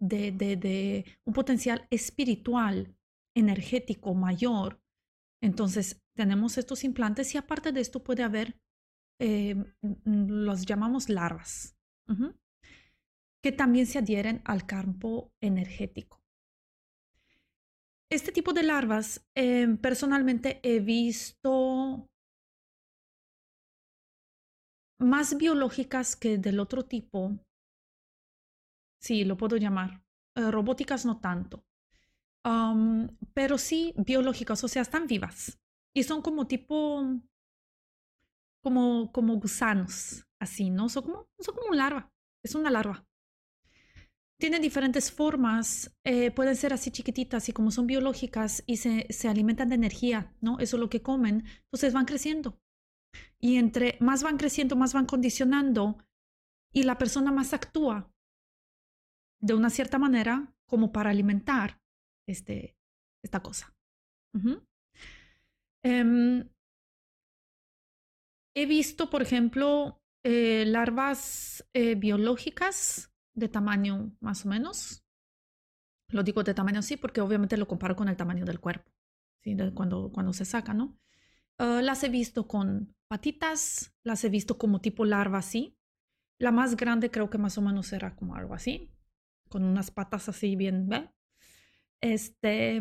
de, 0.00 0.32
de, 0.32 1.18
un 1.24 1.34
potencial 1.34 1.86
espiritual, 1.90 2.96
energético 3.34 4.14
mayor. 4.14 4.80
Entonces, 5.42 6.02
tenemos 6.14 6.58
estos 6.58 6.84
implantes 6.84 7.34
y 7.34 7.38
aparte 7.38 7.72
de 7.72 7.80
esto 7.80 8.02
puede 8.02 8.22
haber, 8.22 8.60
eh, 9.20 9.56
los 10.04 10.66
llamamos 10.66 11.08
larvas, 11.08 11.76
que 13.42 13.52
también 13.52 13.86
se 13.86 13.98
adhieren 13.98 14.42
al 14.44 14.66
campo 14.66 15.30
energético. 15.40 16.20
Este 18.10 18.32
tipo 18.32 18.52
de 18.52 18.62
larvas, 18.62 19.26
em, 19.34 19.76
personalmente 19.76 20.60
he 20.62 20.80
visto 20.80 22.08
más 24.98 25.36
biológicas 25.36 26.16
que 26.16 26.38
del 26.38 26.58
otro 26.58 26.84
tipo, 26.84 27.38
sí, 29.00 29.24
lo 29.24 29.36
puedo 29.36 29.56
llamar. 29.56 30.02
Eh, 30.36 30.50
robóticas 30.50 31.04
no 31.04 31.20
tanto. 31.20 31.64
pero 33.34 33.58
sí 33.58 33.94
biológicas, 33.96 34.64
o 34.64 34.68
sea, 34.68 34.82
están 34.82 35.06
vivas. 35.06 35.58
Y 35.94 36.04
son 36.04 36.22
como 36.22 36.46
tipo, 36.46 37.02
como, 38.62 39.12
como 39.12 39.36
gusanos, 39.36 40.24
así, 40.40 40.70
¿no? 40.70 40.88
Son 40.88 41.02
como, 41.04 41.26
son 41.38 41.54
como 41.54 41.68
una 41.68 41.76
larva, 41.76 42.12
es 42.42 42.54
una 42.54 42.70
larva. 42.70 43.04
Tienen 44.40 44.62
diferentes 44.62 45.10
formas, 45.10 45.96
eh, 46.04 46.30
pueden 46.30 46.54
ser 46.54 46.72
así 46.72 46.92
chiquititas 46.92 47.48
y 47.48 47.52
como 47.52 47.72
son 47.72 47.88
biológicas 47.88 48.62
y 48.66 48.76
se, 48.76 49.06
se 49.10 49.28
alimentan 49.28 49.68
de 49.68 49.74
energía, 49.74 50.32
¿no? 50.40 50.60
Eso 50.60 50.76
es 50.76 50.80
lo 50.80 50.88
que 50.88 51.02
comen, 51.02 51.44
entonces 51.64 51.92
van 51.92 52.04
creciendo. 52.04 52.60
Y 53.40 53.56
entre 53.56 53.96
más 54.00 54.22
van 54.22 54.36
creciendo, 54.36 54.76
más 54.76 54.92
van 54.92 55.06
condicionando 55.06 55.98
y 56.72 56.84
la 56.84 56.98
persona 56.98 57.32
más 57.32 57.52
actúa 57.52 58.12
de 59.40 59.54
una 59.54 59.70
cierta 59.70 59.98
manera 59.98 60.54
como 60.66 60.92
para 60.92 61.10
alimentar 61.10 61.80
este, 62.28 62.76
esta 63.24 63.40
cosa. 63.40 63.74
Em, 65.82 66.48
he 68.54 68.66
visto, 68.66 69.10
por 69.10 69.22
ejemplo, 69.22 70.00
eh, 70.24 70.64
larvas 70.66 71.66
eh, 71.74 71.94
biológicas 71.94 73.12
de 73.38 73.48
tamaño 73.48 74.16
más 74.20 74.44
o 74.44 74.48
menos. 74.48 75.04
Lo 76.10 76.22
digo 76.22 76.42
de 76.42 76.54
tamaño 76.54 76.80
así 76.80 76.96
porque 76.96 77.20
obviamente 77.20 77.56
lo 77.56 77.68
comparo 77.68 77.96
con 77.96 78.08
el 78.08 78.16
tamaño 78.16 78.44
del 78.44 78.60
cuerpo, 78.60 78.90
¿sí? 79.42 79.56
cuando, 79.74 80.10
cuando 80.12 80.32
se 80.32 80.44
saca, 80.44 80.74
¿no? 80.74 80.98
Ah, 81.58 81.80
las 81.82 82.04
he 82.04 82.08
visto 82.08 82.46
con 82.46 82.94
patitas, 83.08 83.92
las 84.04 84.24
he 84.24 84.28
visto 84.28 84.58
como 84.58 84.80
tipo 84.80 85.04
larva 85.04 85.38
así. 85.38 85.76
La 86.38 86.52
más 86.52 86.76
grande 86.76 87.10
creo 87.10 87.30
que 87.30 87.38
más 87.38 87.58
o 87.58 87.62
menos 87.62 87.92
era 87.92 88.14
como 88.14 88.36
algo 88.36 88.54
así, 88.54 88.92
con 89.48 89.64
unas 89.64 89.90
patas 89.90 90.28
así 90.28 90.54
bien, 90.54 90.88
¿ve? 90.88 91.10
Este, 92.00 92.80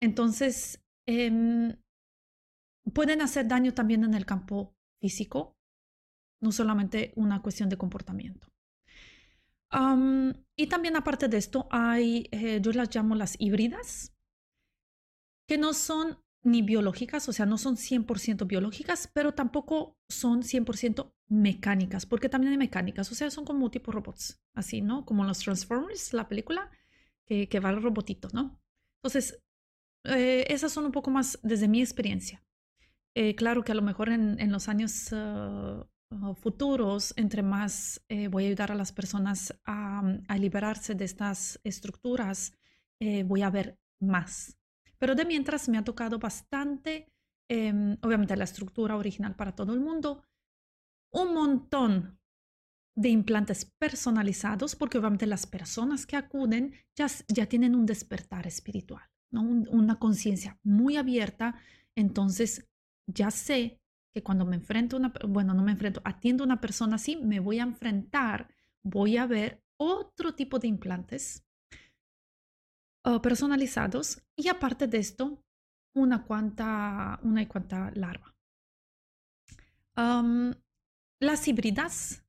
entonces, 0.00 0.84
em, 1.06 1.76
pueden 2.92 3.22
hacer 3.22 3.46
daño 3.46 3.74
también 3.74 4.02
en 4.02 4.14
el 4.14 4.26
campo 4.26 4.74
físico, 5.00 5.56
no 6.40 6.50
solamente 6.50 7.12
una 7.16 7.42
cuestión 7.42 7.68
de 7.68 7.78
comportamiento. 7.78 8.48
Y 10.56 10.66
también 10.68 10.96
aparte 10.96 11.28
de 11.28 11.36
esto, 11.36 11.66
hay, 11.70 12.28
eh, 12.32 12.60
yo 12.62 12.72
las 12.72 12.94
llamo 12.94 13.14
las 13.14 13.36
híbridas, 13.38 14.14
que 15.46 15.58
no 15.58 15.74
son 15.74 16.18
ni 16.42 16.62
biológicas, 16.62 17.28
o 17.28 17.32
sea, 17.32 17.44
no 17.44 17.58
son 17.58 17.76
100% 17.76 18.46
biológicas, 18.46 19.10
pero 19.12 19.34
tampoco 19.34 19.98
son 20.08 20.42
100% 20.42 21.12
mecánicas, 21.28 22.06
porque 22.06 22.28
también 22.28 22.52
hay 22.52 22.58
mecánicas, 22.58 23.10
o 23.10 23.14
sea, 23.14 23.30
son 23.30 23.44
como 23.44 23.70
tipo 23.70 23.90
robots, 23.92 24.40
así, 24.54 24.80
¿no? 24.80 25.04
Como 25.04 25.24
los 25.24 25.40
Transformers, 25.40 26.12
la 26.12 26.28
película, 26.28 26.70
que, 27.26 27.48
que 27.48 27.60
va 27.60 27.70
el 27.70 27.82
robotito, 27.82 28.28
¿no? 28.32 28.60
Entonces, 29.02 29.42
eh, 30.04 30.44
esas 30.48 30.72
son 30.72 30.86
un 30.86 30.92
poco 30.92 31.10
más 31.10 31.38
desde 31.42 31.68
mi 31.68 31.80
experiencia. 31.80 32.44
Eh, 33.14 33.34
claro 33.34 33.64
que 33.64 33.72
a 33.72 33.74
lo 33.74 33.82
mejor 33.82 34.08
en, 34.10 34.38
en 34.38 34.52
los 34.52 34.68
años 34.68 35.10
uh, 35.12 35.84
futuros, 36.36 37.12
entre 37.16 37.42
más 37.42 38.04
eh, 38.08 38.28
voy 38.28 38.44
a 38.44 38.46
ayudar 38.48 38.72
a 38.72 38.76
las 38.76 38.92
personas 38.92 39.58
a, 39.64 40.02
a 40.28 40.38
liberarse 40.38 40.94
de 40.94 41.04
estas 41.04 41.60
estructuras, 41.64 42.52
voy 43.26 43.42
a 43.42 43.50
ver 43.50 43.78
más. 44.00 44.56
Pero 44.98 45.14
de 45.14 45.24
mientras 45.24 45.68
me 45.68 45.78
ha 45.78 45.84
tocado 45.84 46.18
bastante, 46.18 47.12
em, 47.48 47.96
obviamente 48.02 48.36
la 48.36 48.44
estructura 48.44 48.96
original 48.96 49.34
para 49.36 49.54
todo 49.54 49.74
el 49.74 49.80
mundo, 49.80 50.22
un 51.12 51.34
montón 51.34 52.18
de 52.96 53.10
implantes 53.10 53.64
personalizados, 53.78 54.74
porque 54.74 54.98
obviamente 54.98 55.26
las 55.26 55.46
personas 55.46 56.06
que 56.06 56.16
acuden 56.16 56.74
ya, 56.94 57.08
ya 57.28 57.46
tienen 57.46 57.74
un 57.74 57.84
despertar 57.84 58.46
espiritual, 58.46 59.04
¿no? 59.30 59.42
una 59.42 59.98
conciencia 59.98 60.58
muy 60.62 60.96
abierta, 60.96 61.56
entonces 61.94 62.66
ya 63.06 63.30
sé 63.30 63.80
que 64.16 64.22
cuando 64.22 64.46
me 64.46 64.56
enfrento 64.56 64.96
a 64.96 65.00
una, 65.00 65.12
bueno, 65.28 65.52
no 65.52 65.62
me 65.62 65.72
enfrento, 65.72 66.00
atiendo 66.02 66.42
a 66.42 66.46
una 66.46 66.58
persona 66.58 66.96
así, 66.96 67.16
me 67.16 67.38
voy 67.38 67.58
a 67.58 67.64
enfrentar, 67.64 68.48
voy 68.82 69.18
a 69.18 69.26
ver 69.26 69.62
otro 69.76 70.34
tipo 70.34 70.58
de 70.58 70.68
implantes 70.68 71.46
uh, 73.04 73.20
personalizados 73.20 74.22
y 74.34 74.48
aparte 74.48 74.86
de 74.86 74.96
esto, 74.96 75.44
una 75.92 76.24
cuanta, 76.24 77.20
una 77.24 77.42
y 77.42 77.46
cuanta 77.46 77.92
larva. 77.94 78.34
Um, 79.98 80.54
las 81.20 81.46
híbridas, 81.46 82.24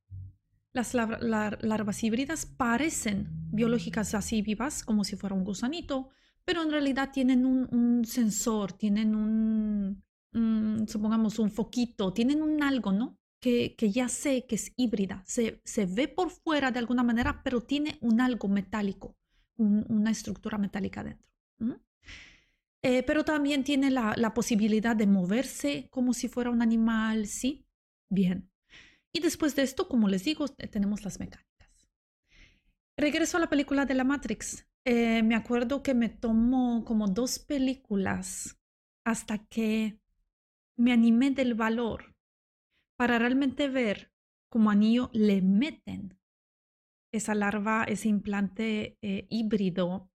las 0.74 0.94
larvas 0.94 2.04
híbridas 2.04 2.46
parecen 2.46 3.30
biológicas 3.50 4.14
así 4.14 4.42
vivas, 4.42 4.84
como 4.84 5.06
si 5.06 5.16
fuera 5.16 5.38
un 5.38 5.46
gusanito, 5.46 6.10
pero 6.44 6.64
en 6.64 6.72
realidad 6.72 7.12
tienen 7.14 7.46
un, 7.46 7.74
un 7.74 8.04
sensor, 8.04 8.74
tienen 8.74 9.16
un, 9.16 10.04
supongamos, 10.32 11.40
un 11.40 11.52
foquito, 11.52 12.14
tienen 12.14 12.42
un 12.42 12.62
algo, 12.64 12.92
¿no? 12.92 13.18
Que, 13.40 13.76
que, 13.76 13.92
ya 13.92 14.10
sé 14.10 14.46
que 14.46 14.56
es 14.56 14.74
híbrida, 14.76 15.24
se, 15.26 15.62
se 15.64 15.86
ve 15.86 16.08
por 16.08 16.32
fuera 16.32 16.72
de 16.72 16.80
alguna 16.80 17.04
manera, 17.04 17.42
pero 17.44 17.62
tiene 17.62 17.98
un 18.02 18.20
algo 18.20 18.48
metálico, 18.48 19.16
una 19.58 20.12
estructura 20.12 20.58
metálica 20.58 21.04
dentro. 21.04 21.28
Eh, 22.84 23.04
pero 23.04 23.26
también 23.26 23.64
tiene 23.64 23.90
la, 23.90 24.14
la, 24.18 24.34
posibilidad 24.34 24.96
de 24.96 25.08
moverse 25.08 25.88
como 25.90 26.14
si 26.14 26.28
fuera 26.30 26.52
un 26.52 26.62
animal, 26.62 27.28
¿sí? 27.28 27.66
Bien. 28.10 28.50
Y 29.12 29.20
después 29.20 29.56
de 29.56 29.64
esto, 29.64 29.88
como 29.88 30.08
les 30.08 30.24
digo, 30.24 30.48
tenemos 30.48 31.04
las 31.04 31.20
mecánicas. 31.20 31.48
Regreso 32.96 33.38
a 33.38 33.40
la 33.40 33.50
película 33.50 33.86
de 33.86 33.94
la 33.96 34.04
Matrix. 34.04 34.68
Eh, 34.86 35.22
me 35.24 35.36
acuerdo 35.36 35.84
que 35.84 35.94
me 35.94 36.10
tomó 36.10 36.86
como 36.86 37.08
dos 37.08 37.40
películas 37.40 38.58
hasta 39.06 39.40
que 39.48 40.00
me 40.78 40.94
animé 40.94 41.32
del 41.32 41.56
valor 41.56 42.16
para 42.98 43.20
realmente 43.20 43.68
ver 43.70 44.12
cómo 44.50 44.72
anillo 44.72 45.10
le 45.14 45.42
meten 45.42 46.18
esa 47.12 47.36
larva, 47.36 47.84
ese 47.84 48.10
implante 48.10 48.98
eh, 49.02 49.28
híbrido. 49.30 50.10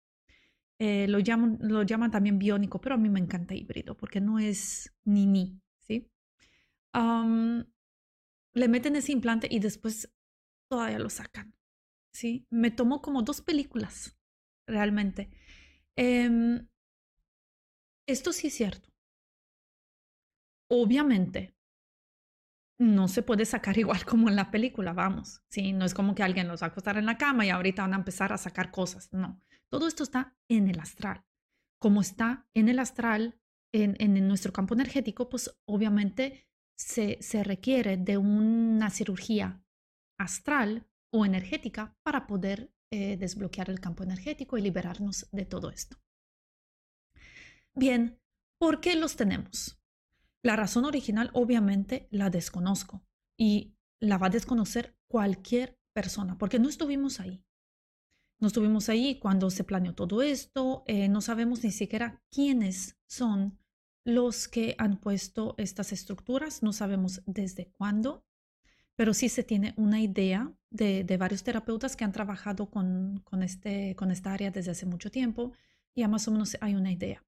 Eh, 0.78 1.06
lo, 1.08 1.18
llaman, 1.18 1.58
lo 1.60 1.82
llaman 1.82 2.10
también 2.10 2.38
biónico, 2.38 2.80
pero 2.80 2.94
a 2.94 2.98
mí 2.98 3.08
me 3.10 3.20
encanta 3.20 3.54
híbrido 3.54 3.96
porque 3.96 4.20
no 4.20 4.38
es 4.38 4.94
ni 5.04 5.26
ni, 5.26 5.60
¿sí? 5.78 6.10
le 8.52 8.68
meten 8.68 8.96
ese 8.96 9.12
implante 9.12 9.46
y 9.50 9.60
después 9.60 10.12
todavía 10.68 10.98
lo 10.98 11.08
sacan, 11.08 11.54
¿sí? 12.12 12.46
Me 12.50 12.70
tomó 12.70 13.00
como 13.00 13.22
dos 13.22 13.40
películas, 13.42 14.18
realmente. 14.66 15.30
Em, 15.96 16.66
esto 18.08 18.32
sí 18.32 18.48
es 18.48 18.54
cierto. 18.54 18.89
Obviamente, 20.70 21.54
no 22.78 23.08
se 23.08 23.22
puede 23.22 23.44
sacar 23.44 23.76
igual 23.78 24.04
como 24.04 24.28
en 24.28 24.36
la 24.36 24.50
película, 24.50 24.92
vamos. 24.92 25.42
Sí, 25.50 25.72
no 25.72 25.84
es 25.84 25.94
como 25.94 26.14
que 26.14 26.22
alguien 26.22 26.48
los 26.48 26.62
va 26.62 26.66
a 26.66 26.70
acostar 26.70 26.96
en 26.96 27.06
la 27.06 27.18
cama 27.18 27.44
y 27.44 27.50
ahorita 27.50 27.82
van 27.82 27.94
a 27.94 27.98
empezar 27.98 28.32
a 28.32 28.38
sacar 28.38 28.70
cosas. 28.70 29.12
No, 29.12 29.40
todo 29.68 29.86
esto 29.86 30.02
está 30.02 30.36
en 30.48 30.68
el 30.68 30.80
astral. 30.80 31.24
Como 31.78 32.00
está 32.00 32.46
en 32.54 32.68
el 32.68 32.78
astral, 32.78 33.40
en, 33.72 33.96
en 33.98 34.26
nuestro 34.26 34.52
campo 34.52 34.74
energético, 34.74 35.28
pues 35.28 35.56
obviamente 35.66 36.46
se, 36.78 37.18
se 37.20 37.44
requiere 37.44 37.96
de 37.96 38.16
una 38.16 38.90
cirugía 38.90 39.62
astral 40.18 40.86
o 41.12 41.24
energética 41.24 41.96
para 42.02 42.26
poder 42.26 42.72
eh, 42.92 43.16
desbloquear 43.16 43.70
el 43.70 43.80
campo 43.80 44.02
energético 44.02 44.58
y 44.58 44.62
liberarnos 44.62 45.28
de 45.30 45.44
todo 45.44 45.70
esto. 45.70 45.96
Bien, 47.74 48.20
¿por 48.58 48.80
qué 48.80 48.96
los 48.96 49.16
tenemos? 49.16 49.79
La 50.42 50.56
razón 50.56 50.84
original 50.84 51.30
obviamente 51.34 52.08
la 52.10 52.30
desconozco 52.30 53.02
y 53.36 53.74
la 53.98 54.18
va 54.18 54.28
a 54.28 54.30
desconocer 54.30 54.96
cualquier 55.06 55.78
persona 55.92 56.38
porque 56.38 56.58
no 56.58 56.68
estuvimos 56.68 57.20
ahí. 57.20 57.44
No 58.38 58.46
estuvimos 58.48 58.88
ahí 58.88 59.18
cuando 59.18 59.50
se 59.50 59.64
planeó 59.64 59.94
todo 59.94 60.22
esto, 60.22 60.82
eh, 60.86 61.08
no 61.08 61.20
sabemos 61.20 61.62
ni 61.62 61.70
siquiera 61.70 62.22
quiénes 62.30 62.96
son 63.06 63.58
los 64.04 64.48
que 64.48 64.74
han 64.78 64.98
puesto 64.98 65.54
estas 65.58 65.92
estructuras, 65.92 66.62
no 66.62 66.72
sabemos 66.72 67.22
desde 67.26 67.66
cuándo, 67.66 68.24
pero 68.96 69.12
sí 69.12 69.28
se 69.28 69.44
tiene 69.44 69.74
una 69.76 70.00
idea 70.00 70.52
de, 70.70 71.04
varios 71.18 71.42
terapeutas 71.42 71.96
que 71.96 72.04
han 72.04 72.12
trabajado 72.12 72.70
con, 72.70 73.22
este, 73.42 73.94
con 73.96 74.10
esta 74.10 74.32
área 74.32 74.50
desde 74.50 74.70
hace 74.70 74.86
mucho 74.86 75.10
tiempo 75.10 75.52
y 75.94 76.00
ya 76.00 76.08
más 76.08 76.26
o 76.28 76.30
menos 76.30 76.56
hay 76.60 76.74
una 76.74 76.92
idea. 76.92 77.24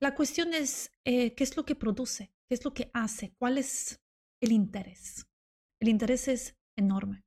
La 0.00 0.14
cuestión 0.14 0.54
es, 0.54 0.90
eh, 1.04 1.34
¿qué 1.34 1.44
es 1.44 1.56
lo 1.56 1.64
que 1.64 1.74
produce? 1.74 2.32
¿Qué 2.48 2.54
es 2.54 2.64
lo 2.64 2.74
que 2.74 2.90
hace? 2.92 3.34
¿Cuál 3.38 3.58
es 3.58 4.00
el 4.40 4.52
interés? 4.52 5.26
El 5.80 5.88
interés 5.88 6.28
es 6.28 6.56
enorme. 6.76 7.24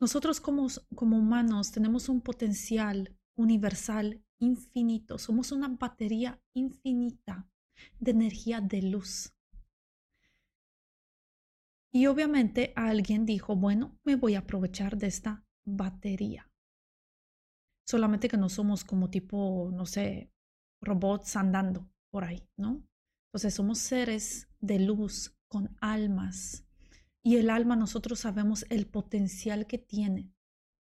Nosotros 0.00 0.40
como, 0.40 0.66
como 0.94 1.18
humanos 1.18 1.70
tenemos 1.70 2.08
un 2.08 2.20
potencial 2.20 3.16
universal 3.36 4.24
infinito. 4.40 5.18
Somos 5.18 5.52
una 5.52 5.68
batería 5.68 6.40
infinita 6.54 7.48
de 8.00 8.10
energía 8.10 8.60
de 8.60 8.82
luz. 8.82 9.32
Y 11.92 12.06
obviamente 12.06 12.72
alguien 12.74 13.24
dijo, 13.24 13.54
bueno, 13.54 13.98
me 14.04 14.16
voy 14.16 14.34
a 14.34 14.40
aprovechar 14.40 14.96
de 14.96 15.06
esta 15.06 15.44
batería. 15.64 16.50
solamente 17.86 18.28
que 18.28 18.36
no 18.36 18.48
somos 18.48 18.84
como 18.84 19.10
tipo, 19.10 19.70
no 19.72 19.86
sé, 19.86 20.33
robots 20.80 21.36
andando 21.36 21.90
por 22.10 22.24
ahí, 22.24 22.48
¿no? 22.56 22.86
Entonces 23.28 23.54
somos 23.54 23.78
seres 23.78 24.48
de 24.60 24.78
luz 24.78 25.36
con 25.48 25.76
almas 25.80 26.64
y 27.24 27.36
el 27.36 27.50
alma 27.50 27.74
nosotros 27.74 28.20
sabemos 28.20 28.66
el 28.70 28.86
potencial 28.86 29.66
que 29.66 29.78
tiene 29.78 30.32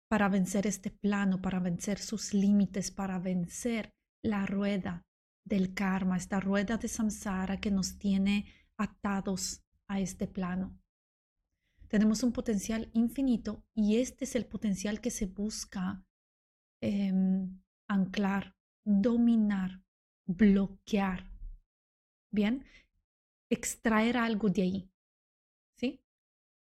para 0.09 0.28
vencer 0.28 0.66
este 0.66 0.90
plano, 0.90 1.40
para 1.40 1.61
vencer 1.61 1.98
sus 1.98 2.35
límites, 2.35 2.90
para 2.90 3.18
vencer 3.18 3.94
la 4.22 4.44
rueda 4.44 5.07
del 5.44 5.72
karma, 5.72 6.16
esta 6.16 6.40
rueda 6.40 6.76
de 6.76 6.88
samsara 6.88 7.61
que 7.61 7.70
nos 7.70 7.98
tiene 7.98 8.46
atados 8.76 9.62
a 9.88 10.00
este 10.00 10.26
plano. 10.26 10.78
Tenemos 11.88 12.22
un 12.22 12.33
potencial 12.33 12.90
infinito 12.92 13.64
y 13.74 13.96
este 13.96 14.24
es 14.24 14.35
el 14.35 14.46
potencial 14.46 15.00
que 15.00 15.11
se 15.11 15.26
busca 15.26 16.05
em, 16.83 17.61
anclar, 17.88 18.57
dominar, 18.85 19.83
bloquear. 20.27 21.31
Bien, 22.33 22.64
extraer 23.51 24.16
algo 24.16 24.49
de 24.49 24.62
ahí, 24.62 24.90
¿sí? 25.77 26.01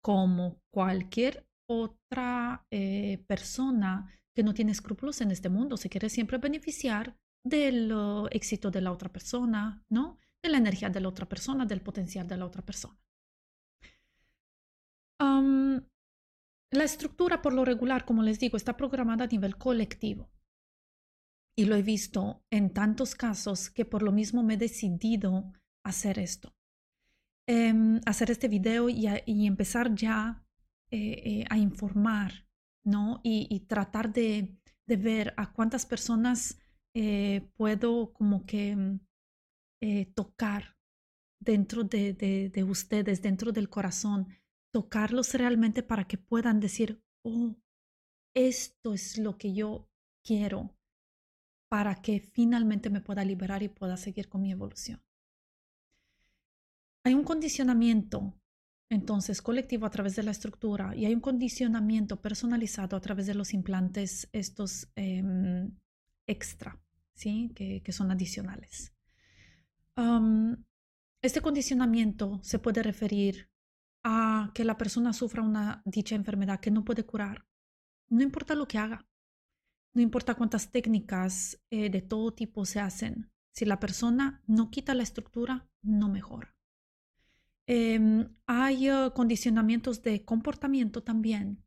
Como 0.03 0.61
cualquier 0.71 1.47
otra 1.67 2.67
eh, 2.71 3.19
persona 3.27 4.11
que 4.35 4.43
no 4.43 4.55
tiene 4.55 4.73
escrúpulos 4.73 5.21
en 5.21 5.31
este 5.31 5.49
mundo, 5.49 5.77
se 5.77 5.91
quiere 5.91 6.09
siempre 6.09 6.39
beneficiar 6.39 7.17
del 7.45 7.93
éxito 8.31 8.71
de 8.71 8.81
la 8.81 8.93
otra 8.93 9.11
persona, 9.11 9.85
¿no? 9.89 10.17
De 10.43 10.49
la 10.49 10.59
energía 10.59 10.91
de 10.91 11.01
la 11.01 11.09
otra 11.09 11.27
persona, 11.27 11.67
del 11.67 11.83
potencial 11.83 12.27
de 12.27 12.37
la 12.37 12.47
otra 12.47 12.63
persona. 12.63 12.99
la 16.71 16.85
estructura, 16.85 17.41
por 17.43 17.55
lo 17.55 17.65
regular, 17.65 18.05
como 18.05 18.23
les 18.23 18.39
digo, 18.39 18.57
está 18.57 18.77
programada 18.77 19.25
a 19.25 19.29
nivel 19.29 19.57
colectivo. 19.57 20.31
Y 21.59 21.65
lo 21.65 21.75
he 21.75 21.83
visto 21.83 22.45
en 22.53 22.73
tantos 22.73 23.17
casos 23.17 23.69
que 23.69 23.85
por 23.85 24.05
lo 24.05 24.13
mismo 24.13 24.45
me 24.45 24.55
he 24.55 24.57
decidido 24.57 25.53
hacer 25.85 26.21
esto. 26.21 26.55
Em, 27.49 28.01
hacer 28.07 28.31
este 28.31 28.47
video 28.47 28.89
y, 28.89 29.09
empezar 29.45 29.93
ya 29.93 30.47
eh, 30.93 31.21
eh, 31.25 31.45
a 31.51 31.59
informar, 31.59 32.47
¿no? 32.85 33.21
Y, 33.25 33.59
tratar 33.67 34.13
de, 34.13 34.57
ver 34.87 35.35
a 35.37 35.53
cuántas 35.53 35.85
personas 35.85 36.61
eh, 36.95 37.51
puedo 37.57 38.13
como 38.13 38.47
que 38.47 38.77
mm, 38.77 39.01
tocar 40.15 40.77
dentro 41.41 41.83
de, 41.83 42.67
ustedes, 42.69 43.21
dentro 43.21 43.51
del 43.51 43.69
corazón, 43.69 44.29
tocarlos 44.73 45.35
realmente 45.35 45.83
para 45.83 46.07
que 46.07 46.19
puedan 46.19 46.61
decir, 46.61 47.03
oh, 47.25 47.57
esto 48.33 48.95
es 48.95 49.19
lo 49.19 49.37
que 49.37 49.53
yo 49.55 49.91
quiero 50.23 50.78
para 51.69 51.97
que 51.97 52.21
finalmente 52.21 52.91
me 52.91 53.01
pueda 53.01 53.25
liberar 53.25 53.63
y 53.63 53.69
pueda 53.69 53.97
seguir 53.97 54.29
con 54.29 54.43
mi 54.43 54.53
evolución. 54.53 55.03
Hay 57.05 57.15
un 57.15 57.25
condicionamiento 57.25 58.39
entonces 58.91 59.43
colectivo 59.43 59.87
a 59.87 59.91
través 59.91 60.17
de 60.17 60.23
la 60.23 60.31
estructura 60.31 60.97
y 60.97 61.05
hay 61.05 61.15
un 61.15 61.21
condicionamiento 61.21 62.21
personalizado 62.21 62.97
a 62.97 63.01
través 63.01 63.27
de 63.27 63.35
los 63.35 63.53
implantes 63.53 64.29
estos 64.33 64.91
em, 64.97 65.77
extra, 66.27 66.81
¿sí? 67.15 67.53
que, 67.55 67.93
son 67.93 68.11
adicionales. 68.11 68.95
este 71.21 71.41
condicionamiento 71.41 72.41
se 72.43 72.59
puede 72.59 72.83
referir 72.83 73.51
a 74.05 74.53
que 74.55 74.65
la 74.65 74.79
persona 74.79 75.13
sufra 75.13 75.43
una 75.43 75.83
dicha 75.85 76.15
enfermedad 76.15 76.61
que 76.61 76.71
no 76.71 76.85
puede 76.85 77.05
curar, 77.05 77.47
no 78.09 78.23
importa 78.23 78.55
lo 78.55 78.67
que 78.67 78.79
haga, 78.79 79.07
no 79.99 80.03
importa 80.03 80.37
cuántas 80.37 80.71
técnicas 80.71 81.61
eh, 81.73 81.91
de 81.91 82.03
todo 82.03 82.33
tipo 82.33 82.65
se 82.65 82.79
hacen, 82.79 83.33
si 83.53 83.65
la 83.65 83.81
persona 83.81 84.45
no 84.47 84.71
quita 84.71 84.95
la 84.95 85.03
estructura, 85.03 85.69
no 85.83 86.09
mejora. 86.09 86.57
Em, 87.67 88.33
hay 88.47 88.91
uh, 88.93 89.13
condicionamientos 89.13 90.01
de 90.03 90.25
comportamiento 90.25 91.03
también. 91.03 91.65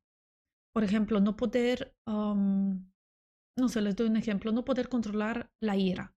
Por 0.73 0.85
ejemplo, 0.85 1.19
no 1.19 1.35
poder, 1.35 1.93
no 2.07 3.67
sé, 3.67 3.81
les 3.81 3.97
doy 3.97 4.07
un 4.07 4.15
ejemplo, 4.15 4.53
no 4.53 4.63
poder 4.63 4.87
controlar 4.87 5.51
la 5.61 5.75
ira. 5.75 6.15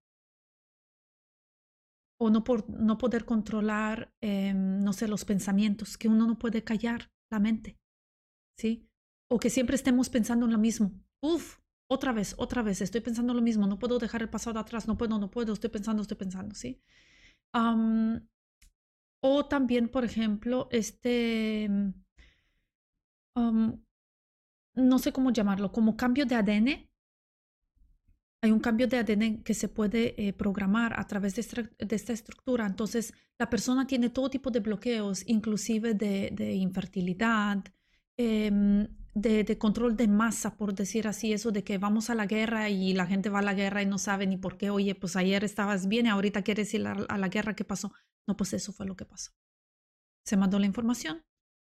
O 2.20 2.30
no, 2.30 2.44
por, 2.44 2.70
no 2.70 2.96
poder 2.96 3.24
controlar, 3.24 4.14
em, 4.20 4.78
no 4.84 4.92
sé, 4.92 5.08
los 5.08 5.24
pensamientos, 5.24 5.98
que 5.98 6.06
uno 6.06 6.28
no 6.28 6.38
puede 6.38 6.62
callar 6.62 7.10
la 7.32 7.40
mente. 7.40 7.76
¿Sí? 8.56 8.88
O 9.28 9.40
que 9.40 9.50
siempre 9.50 9.74
estemos 9.74 10.10
pensando 10.10 10.46
en 10.46 10.52
lo 10.52 10.58
mismo. 10.58 10.92
Uf, 11.20 11.63
otra 11.86 12.12
vez, 12.12 12.34
otra 12.38 12.62
vez, 12.62 12.80
estoy 12.80 13.00
pensando 13.00 13.34
lo 13.34 13.42
mismo, 13.42 13.66
no 13.66 13.78
puedo 13.78 13.98
dejar 13.98 14.22
el 14.22 14.30
pasado 14.30 14.58
atrás, 14.58 14.88
no 14.88 14.96
puedo, 14.96 15.18
no 15.18 15.30
puedo, 15.30 15.52
estoy 15.52 15.70
pensando, 15.70 16.02
estoy 16.02 16.16
pensando, 16.16 16.54
¿sí? 16.54 16.82
O 19.20 19.46
también, 19.46 19.88
por 19.88 20.04
ejemplo, 20.04 20.68
este, 20.70 21.68
no 24.74 24.98
sé 24.98 25.12
cómo 25.12 25.30
llamarlo, 25.30 25.72
como 25.72 25.96
cambio 25.96 26.26
de 26.26 26.34
ADN. 26.34 26.90
Hay 28.42 28.50
un 28.52 28.60
cambio 28.60 28.86
de 28.86 28.98
ADN 28.98 29.42
que 29.42 29.54
se 29.54 29.68
puede 29.68 30.28
eh, 30.28 30.32
programar 30.34 30.98
a 31.00 31.06
través 31.06 31.34
de 31.36 31.40
esta, 31.40 32.12
estructura. 32.12 32.66
Entonces, 32.66 33.14
la 33.38 33.48
persona 33.48 33.86
tiene 33.86 34.10
todo 34.10 34.28
tipo 34.28 34.50
de 34.50 34.60
bloqueos, 34.60 35.22
inclusive 35.26 35.94
de, 35.94 36.54
infertilidad, 36.54 37.64
em, 38.18 38.86
de, 39.14 39.58
control 39.58 39.96
de 39.96 40.08
masa, 40.08 40.56
por 40.56 40.74
decir 40.74 41.06
así, 41.06 41.32
eso 41.32 41.52
de 41.52 41.62
que 41.62 41.78
vamos 41.78 42.10
a 42.10 42.14
la 42.14 42.26
guerra 42.26 42.68
y 42.68 42.92
la 42.94 43.06
gente 43.06 43.30
va 43.30 43.38
a 43.38 43.42
la 43.42 43.54
guerra 43.54 43.82
y 43.82 43.86
no 43.86 43.98
sabe 43.98 44.26
ni 44.26 44.36
por 44.36 44.56
qué, 44.56 44.70
oye, 44.70 44.94
pues 44.94 45.16
ayer 45.16 45.44
estabas 45.44 45.86
bien 45.86 46.06
y 46.06 46.08
ahorita 46.08 46.42
quieres 46.42 46.74
ir 46.74 46.86
a 46.86 47.18
la 47.18 47.28
guerra, 47.28 47.54
¿qué 47.54 47.64
pasó? 47.64 47.92
No, 48.26 48.36
pues 48.36 48.52
eso 48.52 48.72
fue 48.72 48.86
lo 48.86 48.96
que 48.96 49.04
pasó. 49.04 49.32
Se 50.26 50.36
mandó 50.36 50.58
la 50.58 50.66
información, 50.66 51.24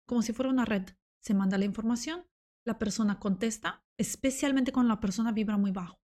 como 0.08 0.21
si 0.21 0.34
fuera 0.34 0.50
una 0.50 0.65
red. 0.65 0.84
Se 1.21 1.34
manda 1.34 1.58
la 1.58 1.65
información, 1.65 2.26
la 2.65 2.80
persona 2.80 3.19
contesta, 3.19 3.84
especialmente 3.97 4.71
cuando 4.71 4.93
la 4.93 5.00
persona 5.00 5.32
vibra 5.32 5.58
muy 5.58 5.71
bajo. 5.71 6.00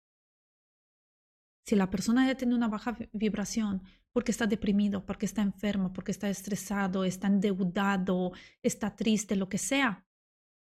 Si 1.68 1.76
la 1.76 1.92
persona 1.92 2.26
ya 2.26 2.36
tiene 2.36 2.56
una 2.56 2.68
baja 2.68 2.98
vibración 3.14 3.84
porque 4.12 4.32
está 4.32 4.48
deprimido, 4.48 5.06
porque 5.06 5.28
está 5.28 5.44
enfermo, 5.44 5.94
porque 5.94 6.12
está 6.12 6.30
estresado, 6.30 7.04
está 7.04 7.28
endeudado, 7.28 8.32
está 8.64 8.96
triste, 8.96 9.36
lo 9.36 9.50
que 9.50 9.60
sea, 9.60 10.09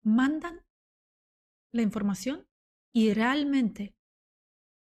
mandan 0.04 0.64
la 1.72 1.82
información 1.82 2.46
y 2.94 3.14
realmente 3.14 3.94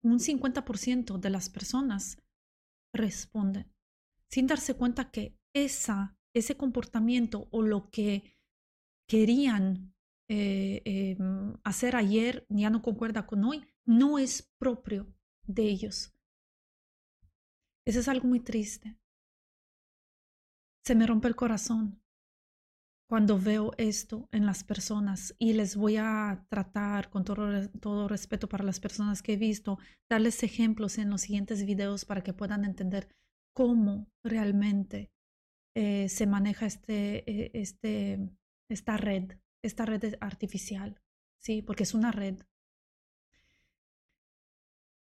un 0.03 0.19
50% 0.19 1.19
de 1.19 1.31
las 1.31 1.51
personas 1.51 2.19
responden 2.95 3.71
sin 4.31 4.47
darse 4.47 4.75
cuenta 4.75 5.11
que 5.11 5.37
esa, 5.55 6.17
ese 6.35 6.57
comportamiento 6.57 7.49
o 7.51 7.63
lo 7.63 7.91
que 7.91 8.39
querían 9.09 9.95
eh, 10.29 10.83
em, 10.85 11.57
hacer 11.65 11.97
ayer 11.97 12.47
ya 12.49 12.71
no 12.71 12.83
concuerda 12.83 13.27
con 13.27 13.45
hoy, 13.45 13.67
no 13.85 14.19
es 14.19 14.53
propio 14.59 15.13
de 15.47 15.65
ellos. 15.65 16.15
Eso 17.85 17.99
es 17.99 18.09
algo 18.09 18.29
muy 18.29 18.39
triste. 18.39 18.97
Se 20.85 20.95
me 20.95 21.07
rompe 21.07 21.27
el 21.27 21.35
corazón 21.35 22.00
cuando 23.11 23.41
veo 23.41 23.73
esto 23.77 24.29
en 24.31 24.47
las 24.47 24.63
personas 24.63 25.35
y 25.37 25.55
les 25.55 25.75
voy 25.75 25.97
a 25.97 26.47
tratar 26.49 27.11
con 27.11 27.25
todo, 27.25 27.69
todo, 27.81 28.07
respeto 28.07 28.49
para 28.49 28.63
las 28.63 28.79
personas 28.79 29.21
que 29.21 29.33
he 29.33 29.37
visto, 29.37 29.81
darles 30.09 30.45
ejemplos 30.45 30.97
en 30.97 31.11
los 31.11 31.23
siguientes 31.23 31.67
videos 31.67 32.05
para 32.05 32.23
que 32.23 32.33
puedan 32.33 32.65
entender 32.65 33.09
cómo 33.53 34.07
realmente 34.23 35.11
eh, 35.75 36.09
se 36.09 36.29
maneja 36.29 36.67
este, 36.67 37.29
eh, 37.29 37.51
este, 37.55 38.31
esta 38.69 38.97
red, 38.97 39.33
esta 39.61 39.85
red 39.87 40.15
artificial, 40.21 41.01
¿sí? 41.41 41.63
Porque 41.63 41.83
es 41.83 41.95
una 41.95 42.13
red. 42.13 42.37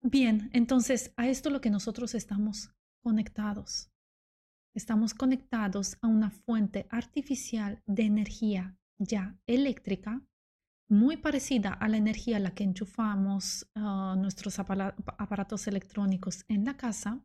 Bien, 0.01 0.49
entonces 0.53 1.13
a 1.17 1.27
esto 1.27 1.51
lo 1.51 1.61
que 1.61 1.71
nosotros 1.71 2.15
estamos 2.15 2.71
conectados. 3.03 3.91
Estamos 4.77 5.15
conectados 5.15 5.97
a 6.03 6.07
una 6.07 6.31
fuente 6.31 6.87
artificial 6.91 7.83
de 7.87 8.03
energía 8.03 8.77
ya 8.99 9.35
eléctrica, 9.47 10.23
muy 10.91 11.17
parecida 11.17 11.73
a 11.73 11.89
la 11.89 11.97
energía 11.97 12.37
a 12.37 12.41
la 12.41 12.55
que 12.55 12.65
enchufamos 12.65 13.71
ah, 13.75 14.15
nuestros 14.19 14.59
aparatos 14.59 15.67
electrónicos 15.67 16.45
en 16.49 16.67
la 16.67 16.77
casa, 16.77 17.25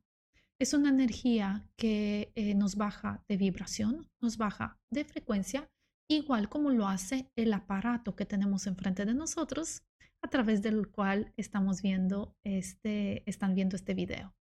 es 0.60 0.74
una 0.74 0.92
energía 0.92 1.68
que 1.76 2.32
eh, 2.36 2.56
nos 2.56 2.78
baja 2.78 3.26
de 3.28 3.36
vibración, 3.36 4.08
nos 4.22 4.38
baja 4.38 4.80
de 4.90 5.04
frecuencia, 5.04 5.70
igual 6.10 6.48
como 6.48 6.70
lo 6.70 6.88
hace 6.88 7.34
el 7.36 7.52
aparato 7.52 8.16
que 8.16 8.26
tenemos 8.26 8.66
enfrente 8.66 9.04
de 9.04 9.14
nosotros, 9.14 9.84
a 10.22 10.30
través 10.30 10.62
del 10.62 10.88
cual 10.88 11.34
estamos 11.36 11.82
viendo 11.82 12.34
este, 12.46 13.30
están 13.30 13.56
viendo 13.56 13.76
este 13.76 13.94
video. 13.94 14.34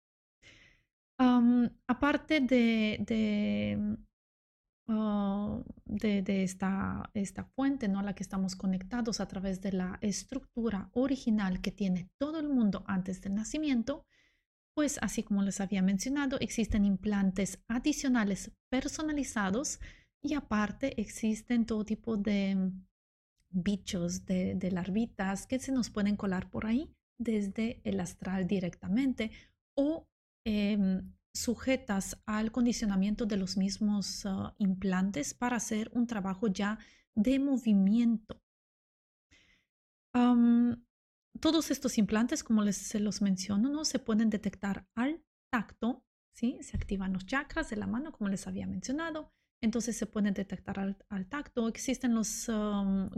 Aparte 1.86 2.40
de, 2.40 2.98
de, 3.06 3.96
ah, 4.88 5.62
de, 5.84 6.42
esta, 6.42 7.10
esta 7.14 7.44
fuente 7.44 7.88
¿no? 7.88 7.98
a 7.98 8.02
la 8.02 8.14
que 8.14 8.22
estamos 8.22 8.56
conectados 8.56 9.20
a 9.20 9.28
través 9.28 9.60
de 9.60 9.72
la 9.72 9.98
estructura 10.00 10.90
original 10.94 11.60
que 11.60 11.72
tiene 11.72 12.10
todo 12.18 12.40
el 12.40 12.48
mundo 12.48 12.84
antes 12.86 13.20
del 13.20 13.34
nacimiento, 13.34 14.06
pues 14.74 14.98
así 15.02 15.22
como 15.22 15.42
les 15.42 15.60
había 15.60 15.82
mencionado, 15.82 16.38
existen 16.40 16.84
implantes 16.84 17.62
adicionales 17.68 18.52
personalizados 18.70 19.80
y 20.22 20.34
aparte 20.34 20.98
existen 21.00 21.66
todo 21.66 21.84
tipo 21.84 22.16
de 22.16 22.72
bichos, 23.50 24.24
de, 24.24 24.54
de 24.54 24.70
larvitas 24.70 25.46
que 25.46 25.58
se 25.58 25.72
nos 25.72 25.90
pueden 25.90 26.16
colar 26.16 26.50
por 26.50 26.66
ahí 26.66 26.94
desde 27.18 27.82
el 27.84 28.00
astral 28.00 28.46
directamente 28.46 29.32
o 29.74 30.06
em, 30.44 31.12
sujetas 31.32 32.20
al 32.26 32.50
condicionamiento 32.50 33.26
de 33.26 33.36
los 33.36 33.56
mismos 33.56 34.26
ah, 34.26 34.54
implantes 34.58 35.34
para 35.34 35.56
hacer 35.56 35.90
un 35.94 36.06
trabajo 36.06 36.48
ya 36.48 36.78
de 37.14 37.38
movimiento. 37.38 38.40
todos 41.40 41.70
estos 41.70 41.96
implantes, 41.96 42.44
como 42.44 42.62
les 42.62 42.76
se 42.76 43.00
los 43.00 43.22
menciono, 43.22 43.70
¿no? 43.70 43.84
se 43.84 43.98
pueden 43.98 44.28
detectar 44.28 44.86
al 44.94 45.22
tacto, 45.50 46.04
¿sí? 46.32 46.58
se 46.62 46.76
activan 46.76 47.12
los 47.12 47.24
chakras 47.24 47.70
de 47.70 47.76
la 47.76 47.86
mano, 47.86 48.12
como 48.12 48.28
les 48.28 48.46
había 48.46 48.66
mencionado. 48.66 49.32
Entonces 49.62 49.96
se 49.96 50.06
pueden 50.06 50.34
detectar 50.34 50.78
al, 50.78 51.26
tacto. 51.28 51.68
Existen 51.68 52.14
los 52.14 52.50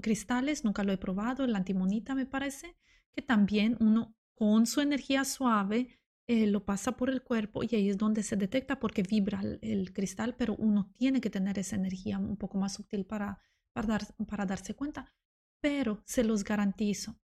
cristales, 0.02 0.64
nunca 0.64 0.84
lo 0.84 0.92
he 0.92 0.98
probado, 0.98 1.46
la 1.46 1.58
antimonita 1.58 2.14
me 2.14 2.26
parece, 2.26 2.76
que 3.12 3.22
también 3.22 3.76
uno 3.80 4.14
con 4.34 4.66
su 4.66 4.80
energía 4.80 5.24
suave 5.24 6.00
eh, 6.28 6.46
lo 6.46 6.64
pasa 6.64 6.92
por 6.92 7.10
el 7.10 7.22
cuerpo 7.22 7.62
y 7.62 7.74
ahí 7.74 7.88
es 7.88 7.98
donde 7.98 8.22
se 8.22 8.36
detecta 8.36 8.78
porque 8.78 9.02
vibra 9.02 9.42
el, 9.60 9.92
cristal, 9.92 10.36
pero 10.36 10.54
uno 10.56 10.92
tiene 10.96 11.20
que 11.20 11.30
tener 11.30 11.58
esa 11.58 11.76
energía 11.76 12.18
un 12.18 12.36
poco 12.36 12.58
más 12.58 12.74
sutil 12.74 13.04
para, 13.04 13.40
para, 13.74 13.98
para 14.28 14.46
darse 14.46 14.74
cuenta. 14.74 15.12
Pero 15.60 16.02
se 16.06 16.24
los 16.24 16.44
garantizo 16.44 17.18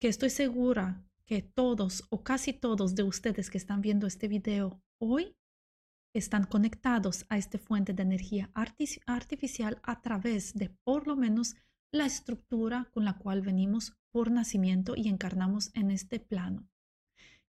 que 0.00 0.08
estoy 0.08 0.30
segura 0.30 1.04
que 1.26 1.42
todos 1.42 2.04
o 2.10 2.22
casi 2.22 2.52
todos 2.52 2.94
de 2.94 3.02
ustedes 3.02 3.50
que 3.50 3.58
están 3.58 3.80
viendo 3.80 4.06
este 4.06 4.28
video 4.28 4.80
hoy 5.00 5.36
están 6.14 6.44
conectados 6.44 7.26
a 7.28 7.36
esta 7.36 7.58
fuente 7.58 7.92
de 7.92 8.02
energía 8.02 8.50
artificial 8.54 9.80
a 9.82 10.00
través 10.00 10.54
de 10.54 10.70
por 10.84 11.06
lo 11.06 11.16
menos 11.16 11.56
la 11.92 12.06
estructura 12.06 12.88
con 12.92 13.04
la 13.04 13.18
cual 13.18 13.42
venimos 13.42 13.94
por 14.10 14.30
nacimiento 14.30 14.94
y 14.96 15.08
encarnamos 15.08 15.70
en 15.74 15.90
este 15.90 16.20
plano. 16.20 16.68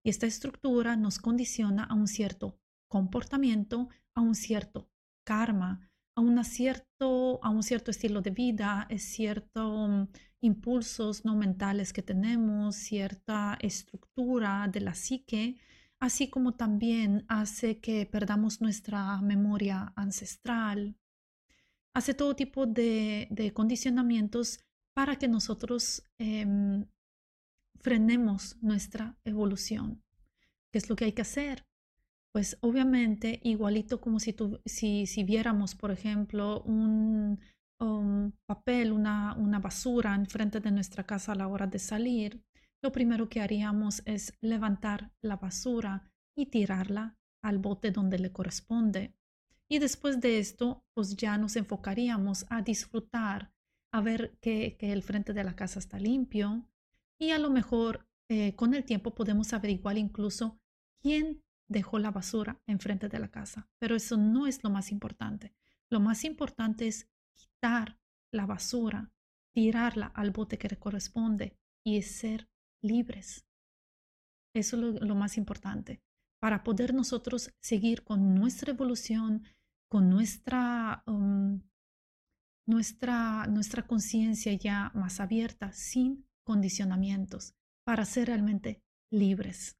Y 0.02 0.10
esta 0.10 0.26
estructura 0.26 0.96
nos 0.96 1.18
condiciona 1.18 1.84
a 1.84 1.94
un 1.94 2.08
cierto 2.08 2.58
comportamiento, 2.88 3.88
a 4.14 4.20
un 4.20 4.34
cierto 4.34 4.90
karma, 5.24 5.90
a, 6.16 6.44
cierto, 6.44 7.42
a 7.42 7.50
un 7.50 7.62
cierto 7.62 7.90
estilo 7.90 8.20
de 8.20 8.30
vida, 8.30 8.82
a 8.82 8.98
ciertos 8.98 9.88
mm, 9.88 10.02
impulsos 10.42 11.24
no 11.24 11.36
mentales 11.36 11.92
que 11.92 12.02
tenemos, 12.02 12.76
cierta 12.76 13.58
estructura 13.60 14.68
de 14.68 14.80
la 14.80 14.94
psique, 14.94 15.58
así 16.00 16.28
como 16.28 16.54
también 16.54 17.24
hace 17.28 17.78
que 17.78 18.06
perdamos 18.06 18.60
nuestra 18.60 19.20
memoria 19.20 19.92
ancestral, 19.96 20.96
hace 21.94 22.14
todo 22.14 22.34
tipo 22.34 22.66
de, 22.66 23.52
condicionamientos 23.54 24.60
para 24.94 25.16
que 25.16 25.28
nosotros 25.28 26.02
em, 26.18 26.86
frenemos 27.80 28.56
nuestra 28.62 29.18
evolución. 29.24 30.02
¿Qué 30.72 30.78
es 30.78 30.88
lo 30.88 30.96
que 30.96 31.06
hay 31.06 31.12
que 31.12 31.22
hacer? 31.22 31.66
Pues 32.32 32.58
obviamente, 32.60 33.40
igualito 33.42 34.00
como 34.00 34.20
si, 34.20 34.34
si, 34.64 35.24
viéramos, 35.24 35.74
por 35.74 35.90
ejemplo, 35.90 36.62
un, 36.62 37.40
um, 37.80 38.32
papel, 38.46 38.92
una, 38.92 39.34
una 39.34 39.58
basura 39.58 40.14
enfrente 40.14 40.60
de 40.60 40.70
nuestra 40.70 41.04
casa 41.04 41.32
a 41.32 41.34
la 41.34 41.48
hora 41.48 41.66
de 41.66 41.80
salir, 41.80 42.44
lo 42.82 42.92
primero 42.92 43.28
que 43.28 43.40
haríamos 43.40 44.02
es 44.06 44.32
levantar 44.40 45.12
la 45.22 45.36
basura 45.36 46.10
y 46.36 46.46
tirarla 46.46 47.18
al 47.42 47.58
bote 47.58 47.90
donde 47.90 48.18
le 48.18 48.32
corresponde. 48.32 49.14
Y 49.68 49.78
después 49.78 50.20
de 50.20 50.38
esto, 50.38 50.84
pues 50.94 51.16
ya 51.16 51.36
nos 51.36 51.56
enfocaríamos 51.56 52.46
a 52.48 52.62
disfrutar, 52.62 53.52
a 53.92 54.00
ver 54.00 54.38
que, 54.40 54.76
que 54.78 54.92
el 54.92 55.02
frente 55.02 55.32
de 55.32 55.44
la 55.44 55.56
casa 55.56 55.78
está 55.78 55.98
limpio, 55.98 56.69
y 57.20 57.30
a 57.30 57.38
lo 57.38 57.50
mejor 57.50 58.08
eh, 58.28 58.56
con 58.56 58.74
el 58.74 58.84
tiempo 58.84 59.14
podemos 59.14 59.52
averiguar 59.52 59.98
incluso 59.98 60.58
quién 61.02 61.42
dejó 61.68 61.98
la 61.98 62.10
basura 62.10 62.60
enfrente 62.66 63.08
de 63.08 63.18
la 63.18 63.28
casa. 63.28 63.68
Pero 63.78 63.94
eso 63.94 64.16
no 64.16 64.46
es 64.46 64.64
lo 64.64 64.70
más 64.70 64.90
importante. 64.90 65.54
Lo 65.90 66.00
más 66.00 66.24
importante 66.24 66.88
es 66.88 67.08
quitar 67.36 67.98
la 68.32 68.46
basura, 68.46 69.12
tirarla 69.52 70.06
al 70.06 70.30
bote 70.30 70.58
que 70.58 70.68
le 70.68 70.78
corresponde 70.78 71.58
y 71.84 72.00
ser 72.02 72.48
libres. 72.82 73.46
Eso 74.54 74.76
es 74.76 75.00
lo, 75.02 75.14
más 75.14 75.36
importante 75.36 76.02
para 76.40 76.64
poder 76.64 76.94
nosotros 76.94 77.52
seguir 77.60 78.02
con 78.02 78.34
nuestra 78.34 78.72
evolución, 78.72 79.44
con 79.88 80.08
nuestra, 80.08 81.02
um, 81.06 81.60
nuestra, 82.66 83.46
nuestra 83.46 83.86
conciencia 83.86 84.54
ya 84.54 84.90
más 84.94 85.20
abierta, 85.20 85.72
sin 85.72 86.29
condicionamientos 86.44 87.54
para 87.84 88.04
ser 88.04 88.28
realmente 88.28 88.82
libres. 89.10 89.76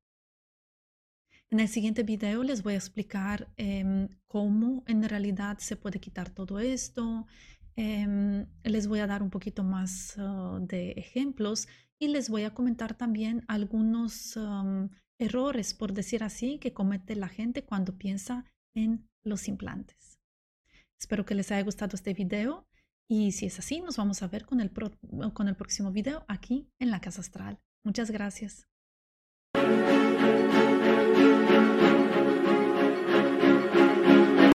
En 1.50 1.58
el 1.58 1.68
siguiente 1.68 2.04
video 2.04 2.44
les 2.44 2.62
voy 2.62 2.74
a 2.74 2.76
explicar 2.76 3.52
em, 3.56 4.08
cómo 4.28 4.84
en 4.86 5.02
realidad 5.02 5.58
se 5.58 5.76
puede 5.76 5.98
quitar 5.98 6.30
todo 6.30 6.60
esto. 6.60 7.26
Em, 7.74 8.46
les 8.62 8.86
voy 8.86 9.00
a 9.00 9.06
dar 9.06 9.22
un 9.22 9.30
poquito 9.30 9.64
más 9.64 10.16
uh, 10.16 10.64
de 10.64 10.92
ejemplos 10.92 11.66
y 11.98 12.08
les 12.08 12.28
voy 12.28 12.44
a 12.44 12.54
comentar 12.54 12.94
también 12.94 13.44
algunos 13.48 14.38
errores, 15.18 15.74
por 15.74 15.92
decir 15.92 16.24
así, 16.24 16.58
que 16.58 16.72
comete 16.72 17.14
la 17.14 17.28
gente 17.28 17.64
cuando 17.64 17.98
piensa 17.98 18.44
en 18.74 19.08
los 19.22 19.48
implantes. 19.48 20.18
Espero 20.98 21.24
que 21.24 21.34
les 21.34 21.50
haya 21.50 21.62
gustado 21.62 21.96
este 21.96 22.14
video 22.14 22.66
y 23.10 23.32
si 23.32 23.46
es 23.46 23.58
así, 23.58 23.80
nos 23.80 23.96
vamos 23.96 24.22
a 24.22 24.28
ver 24.28 24.46
con 24.46 24.60
el, 24.60 24.70
con 24.70 25.48
el 25.48 25.56
próximo 25.56 25.90
video 25.90 26.24
aquí 26.28 26.70
en 26.78 26.92
la 26.92 27.00
Casa 27.00 27.22
Astral. 27.22 27.58
Muchas 27.82 28.12
gracias. 28.12 28.69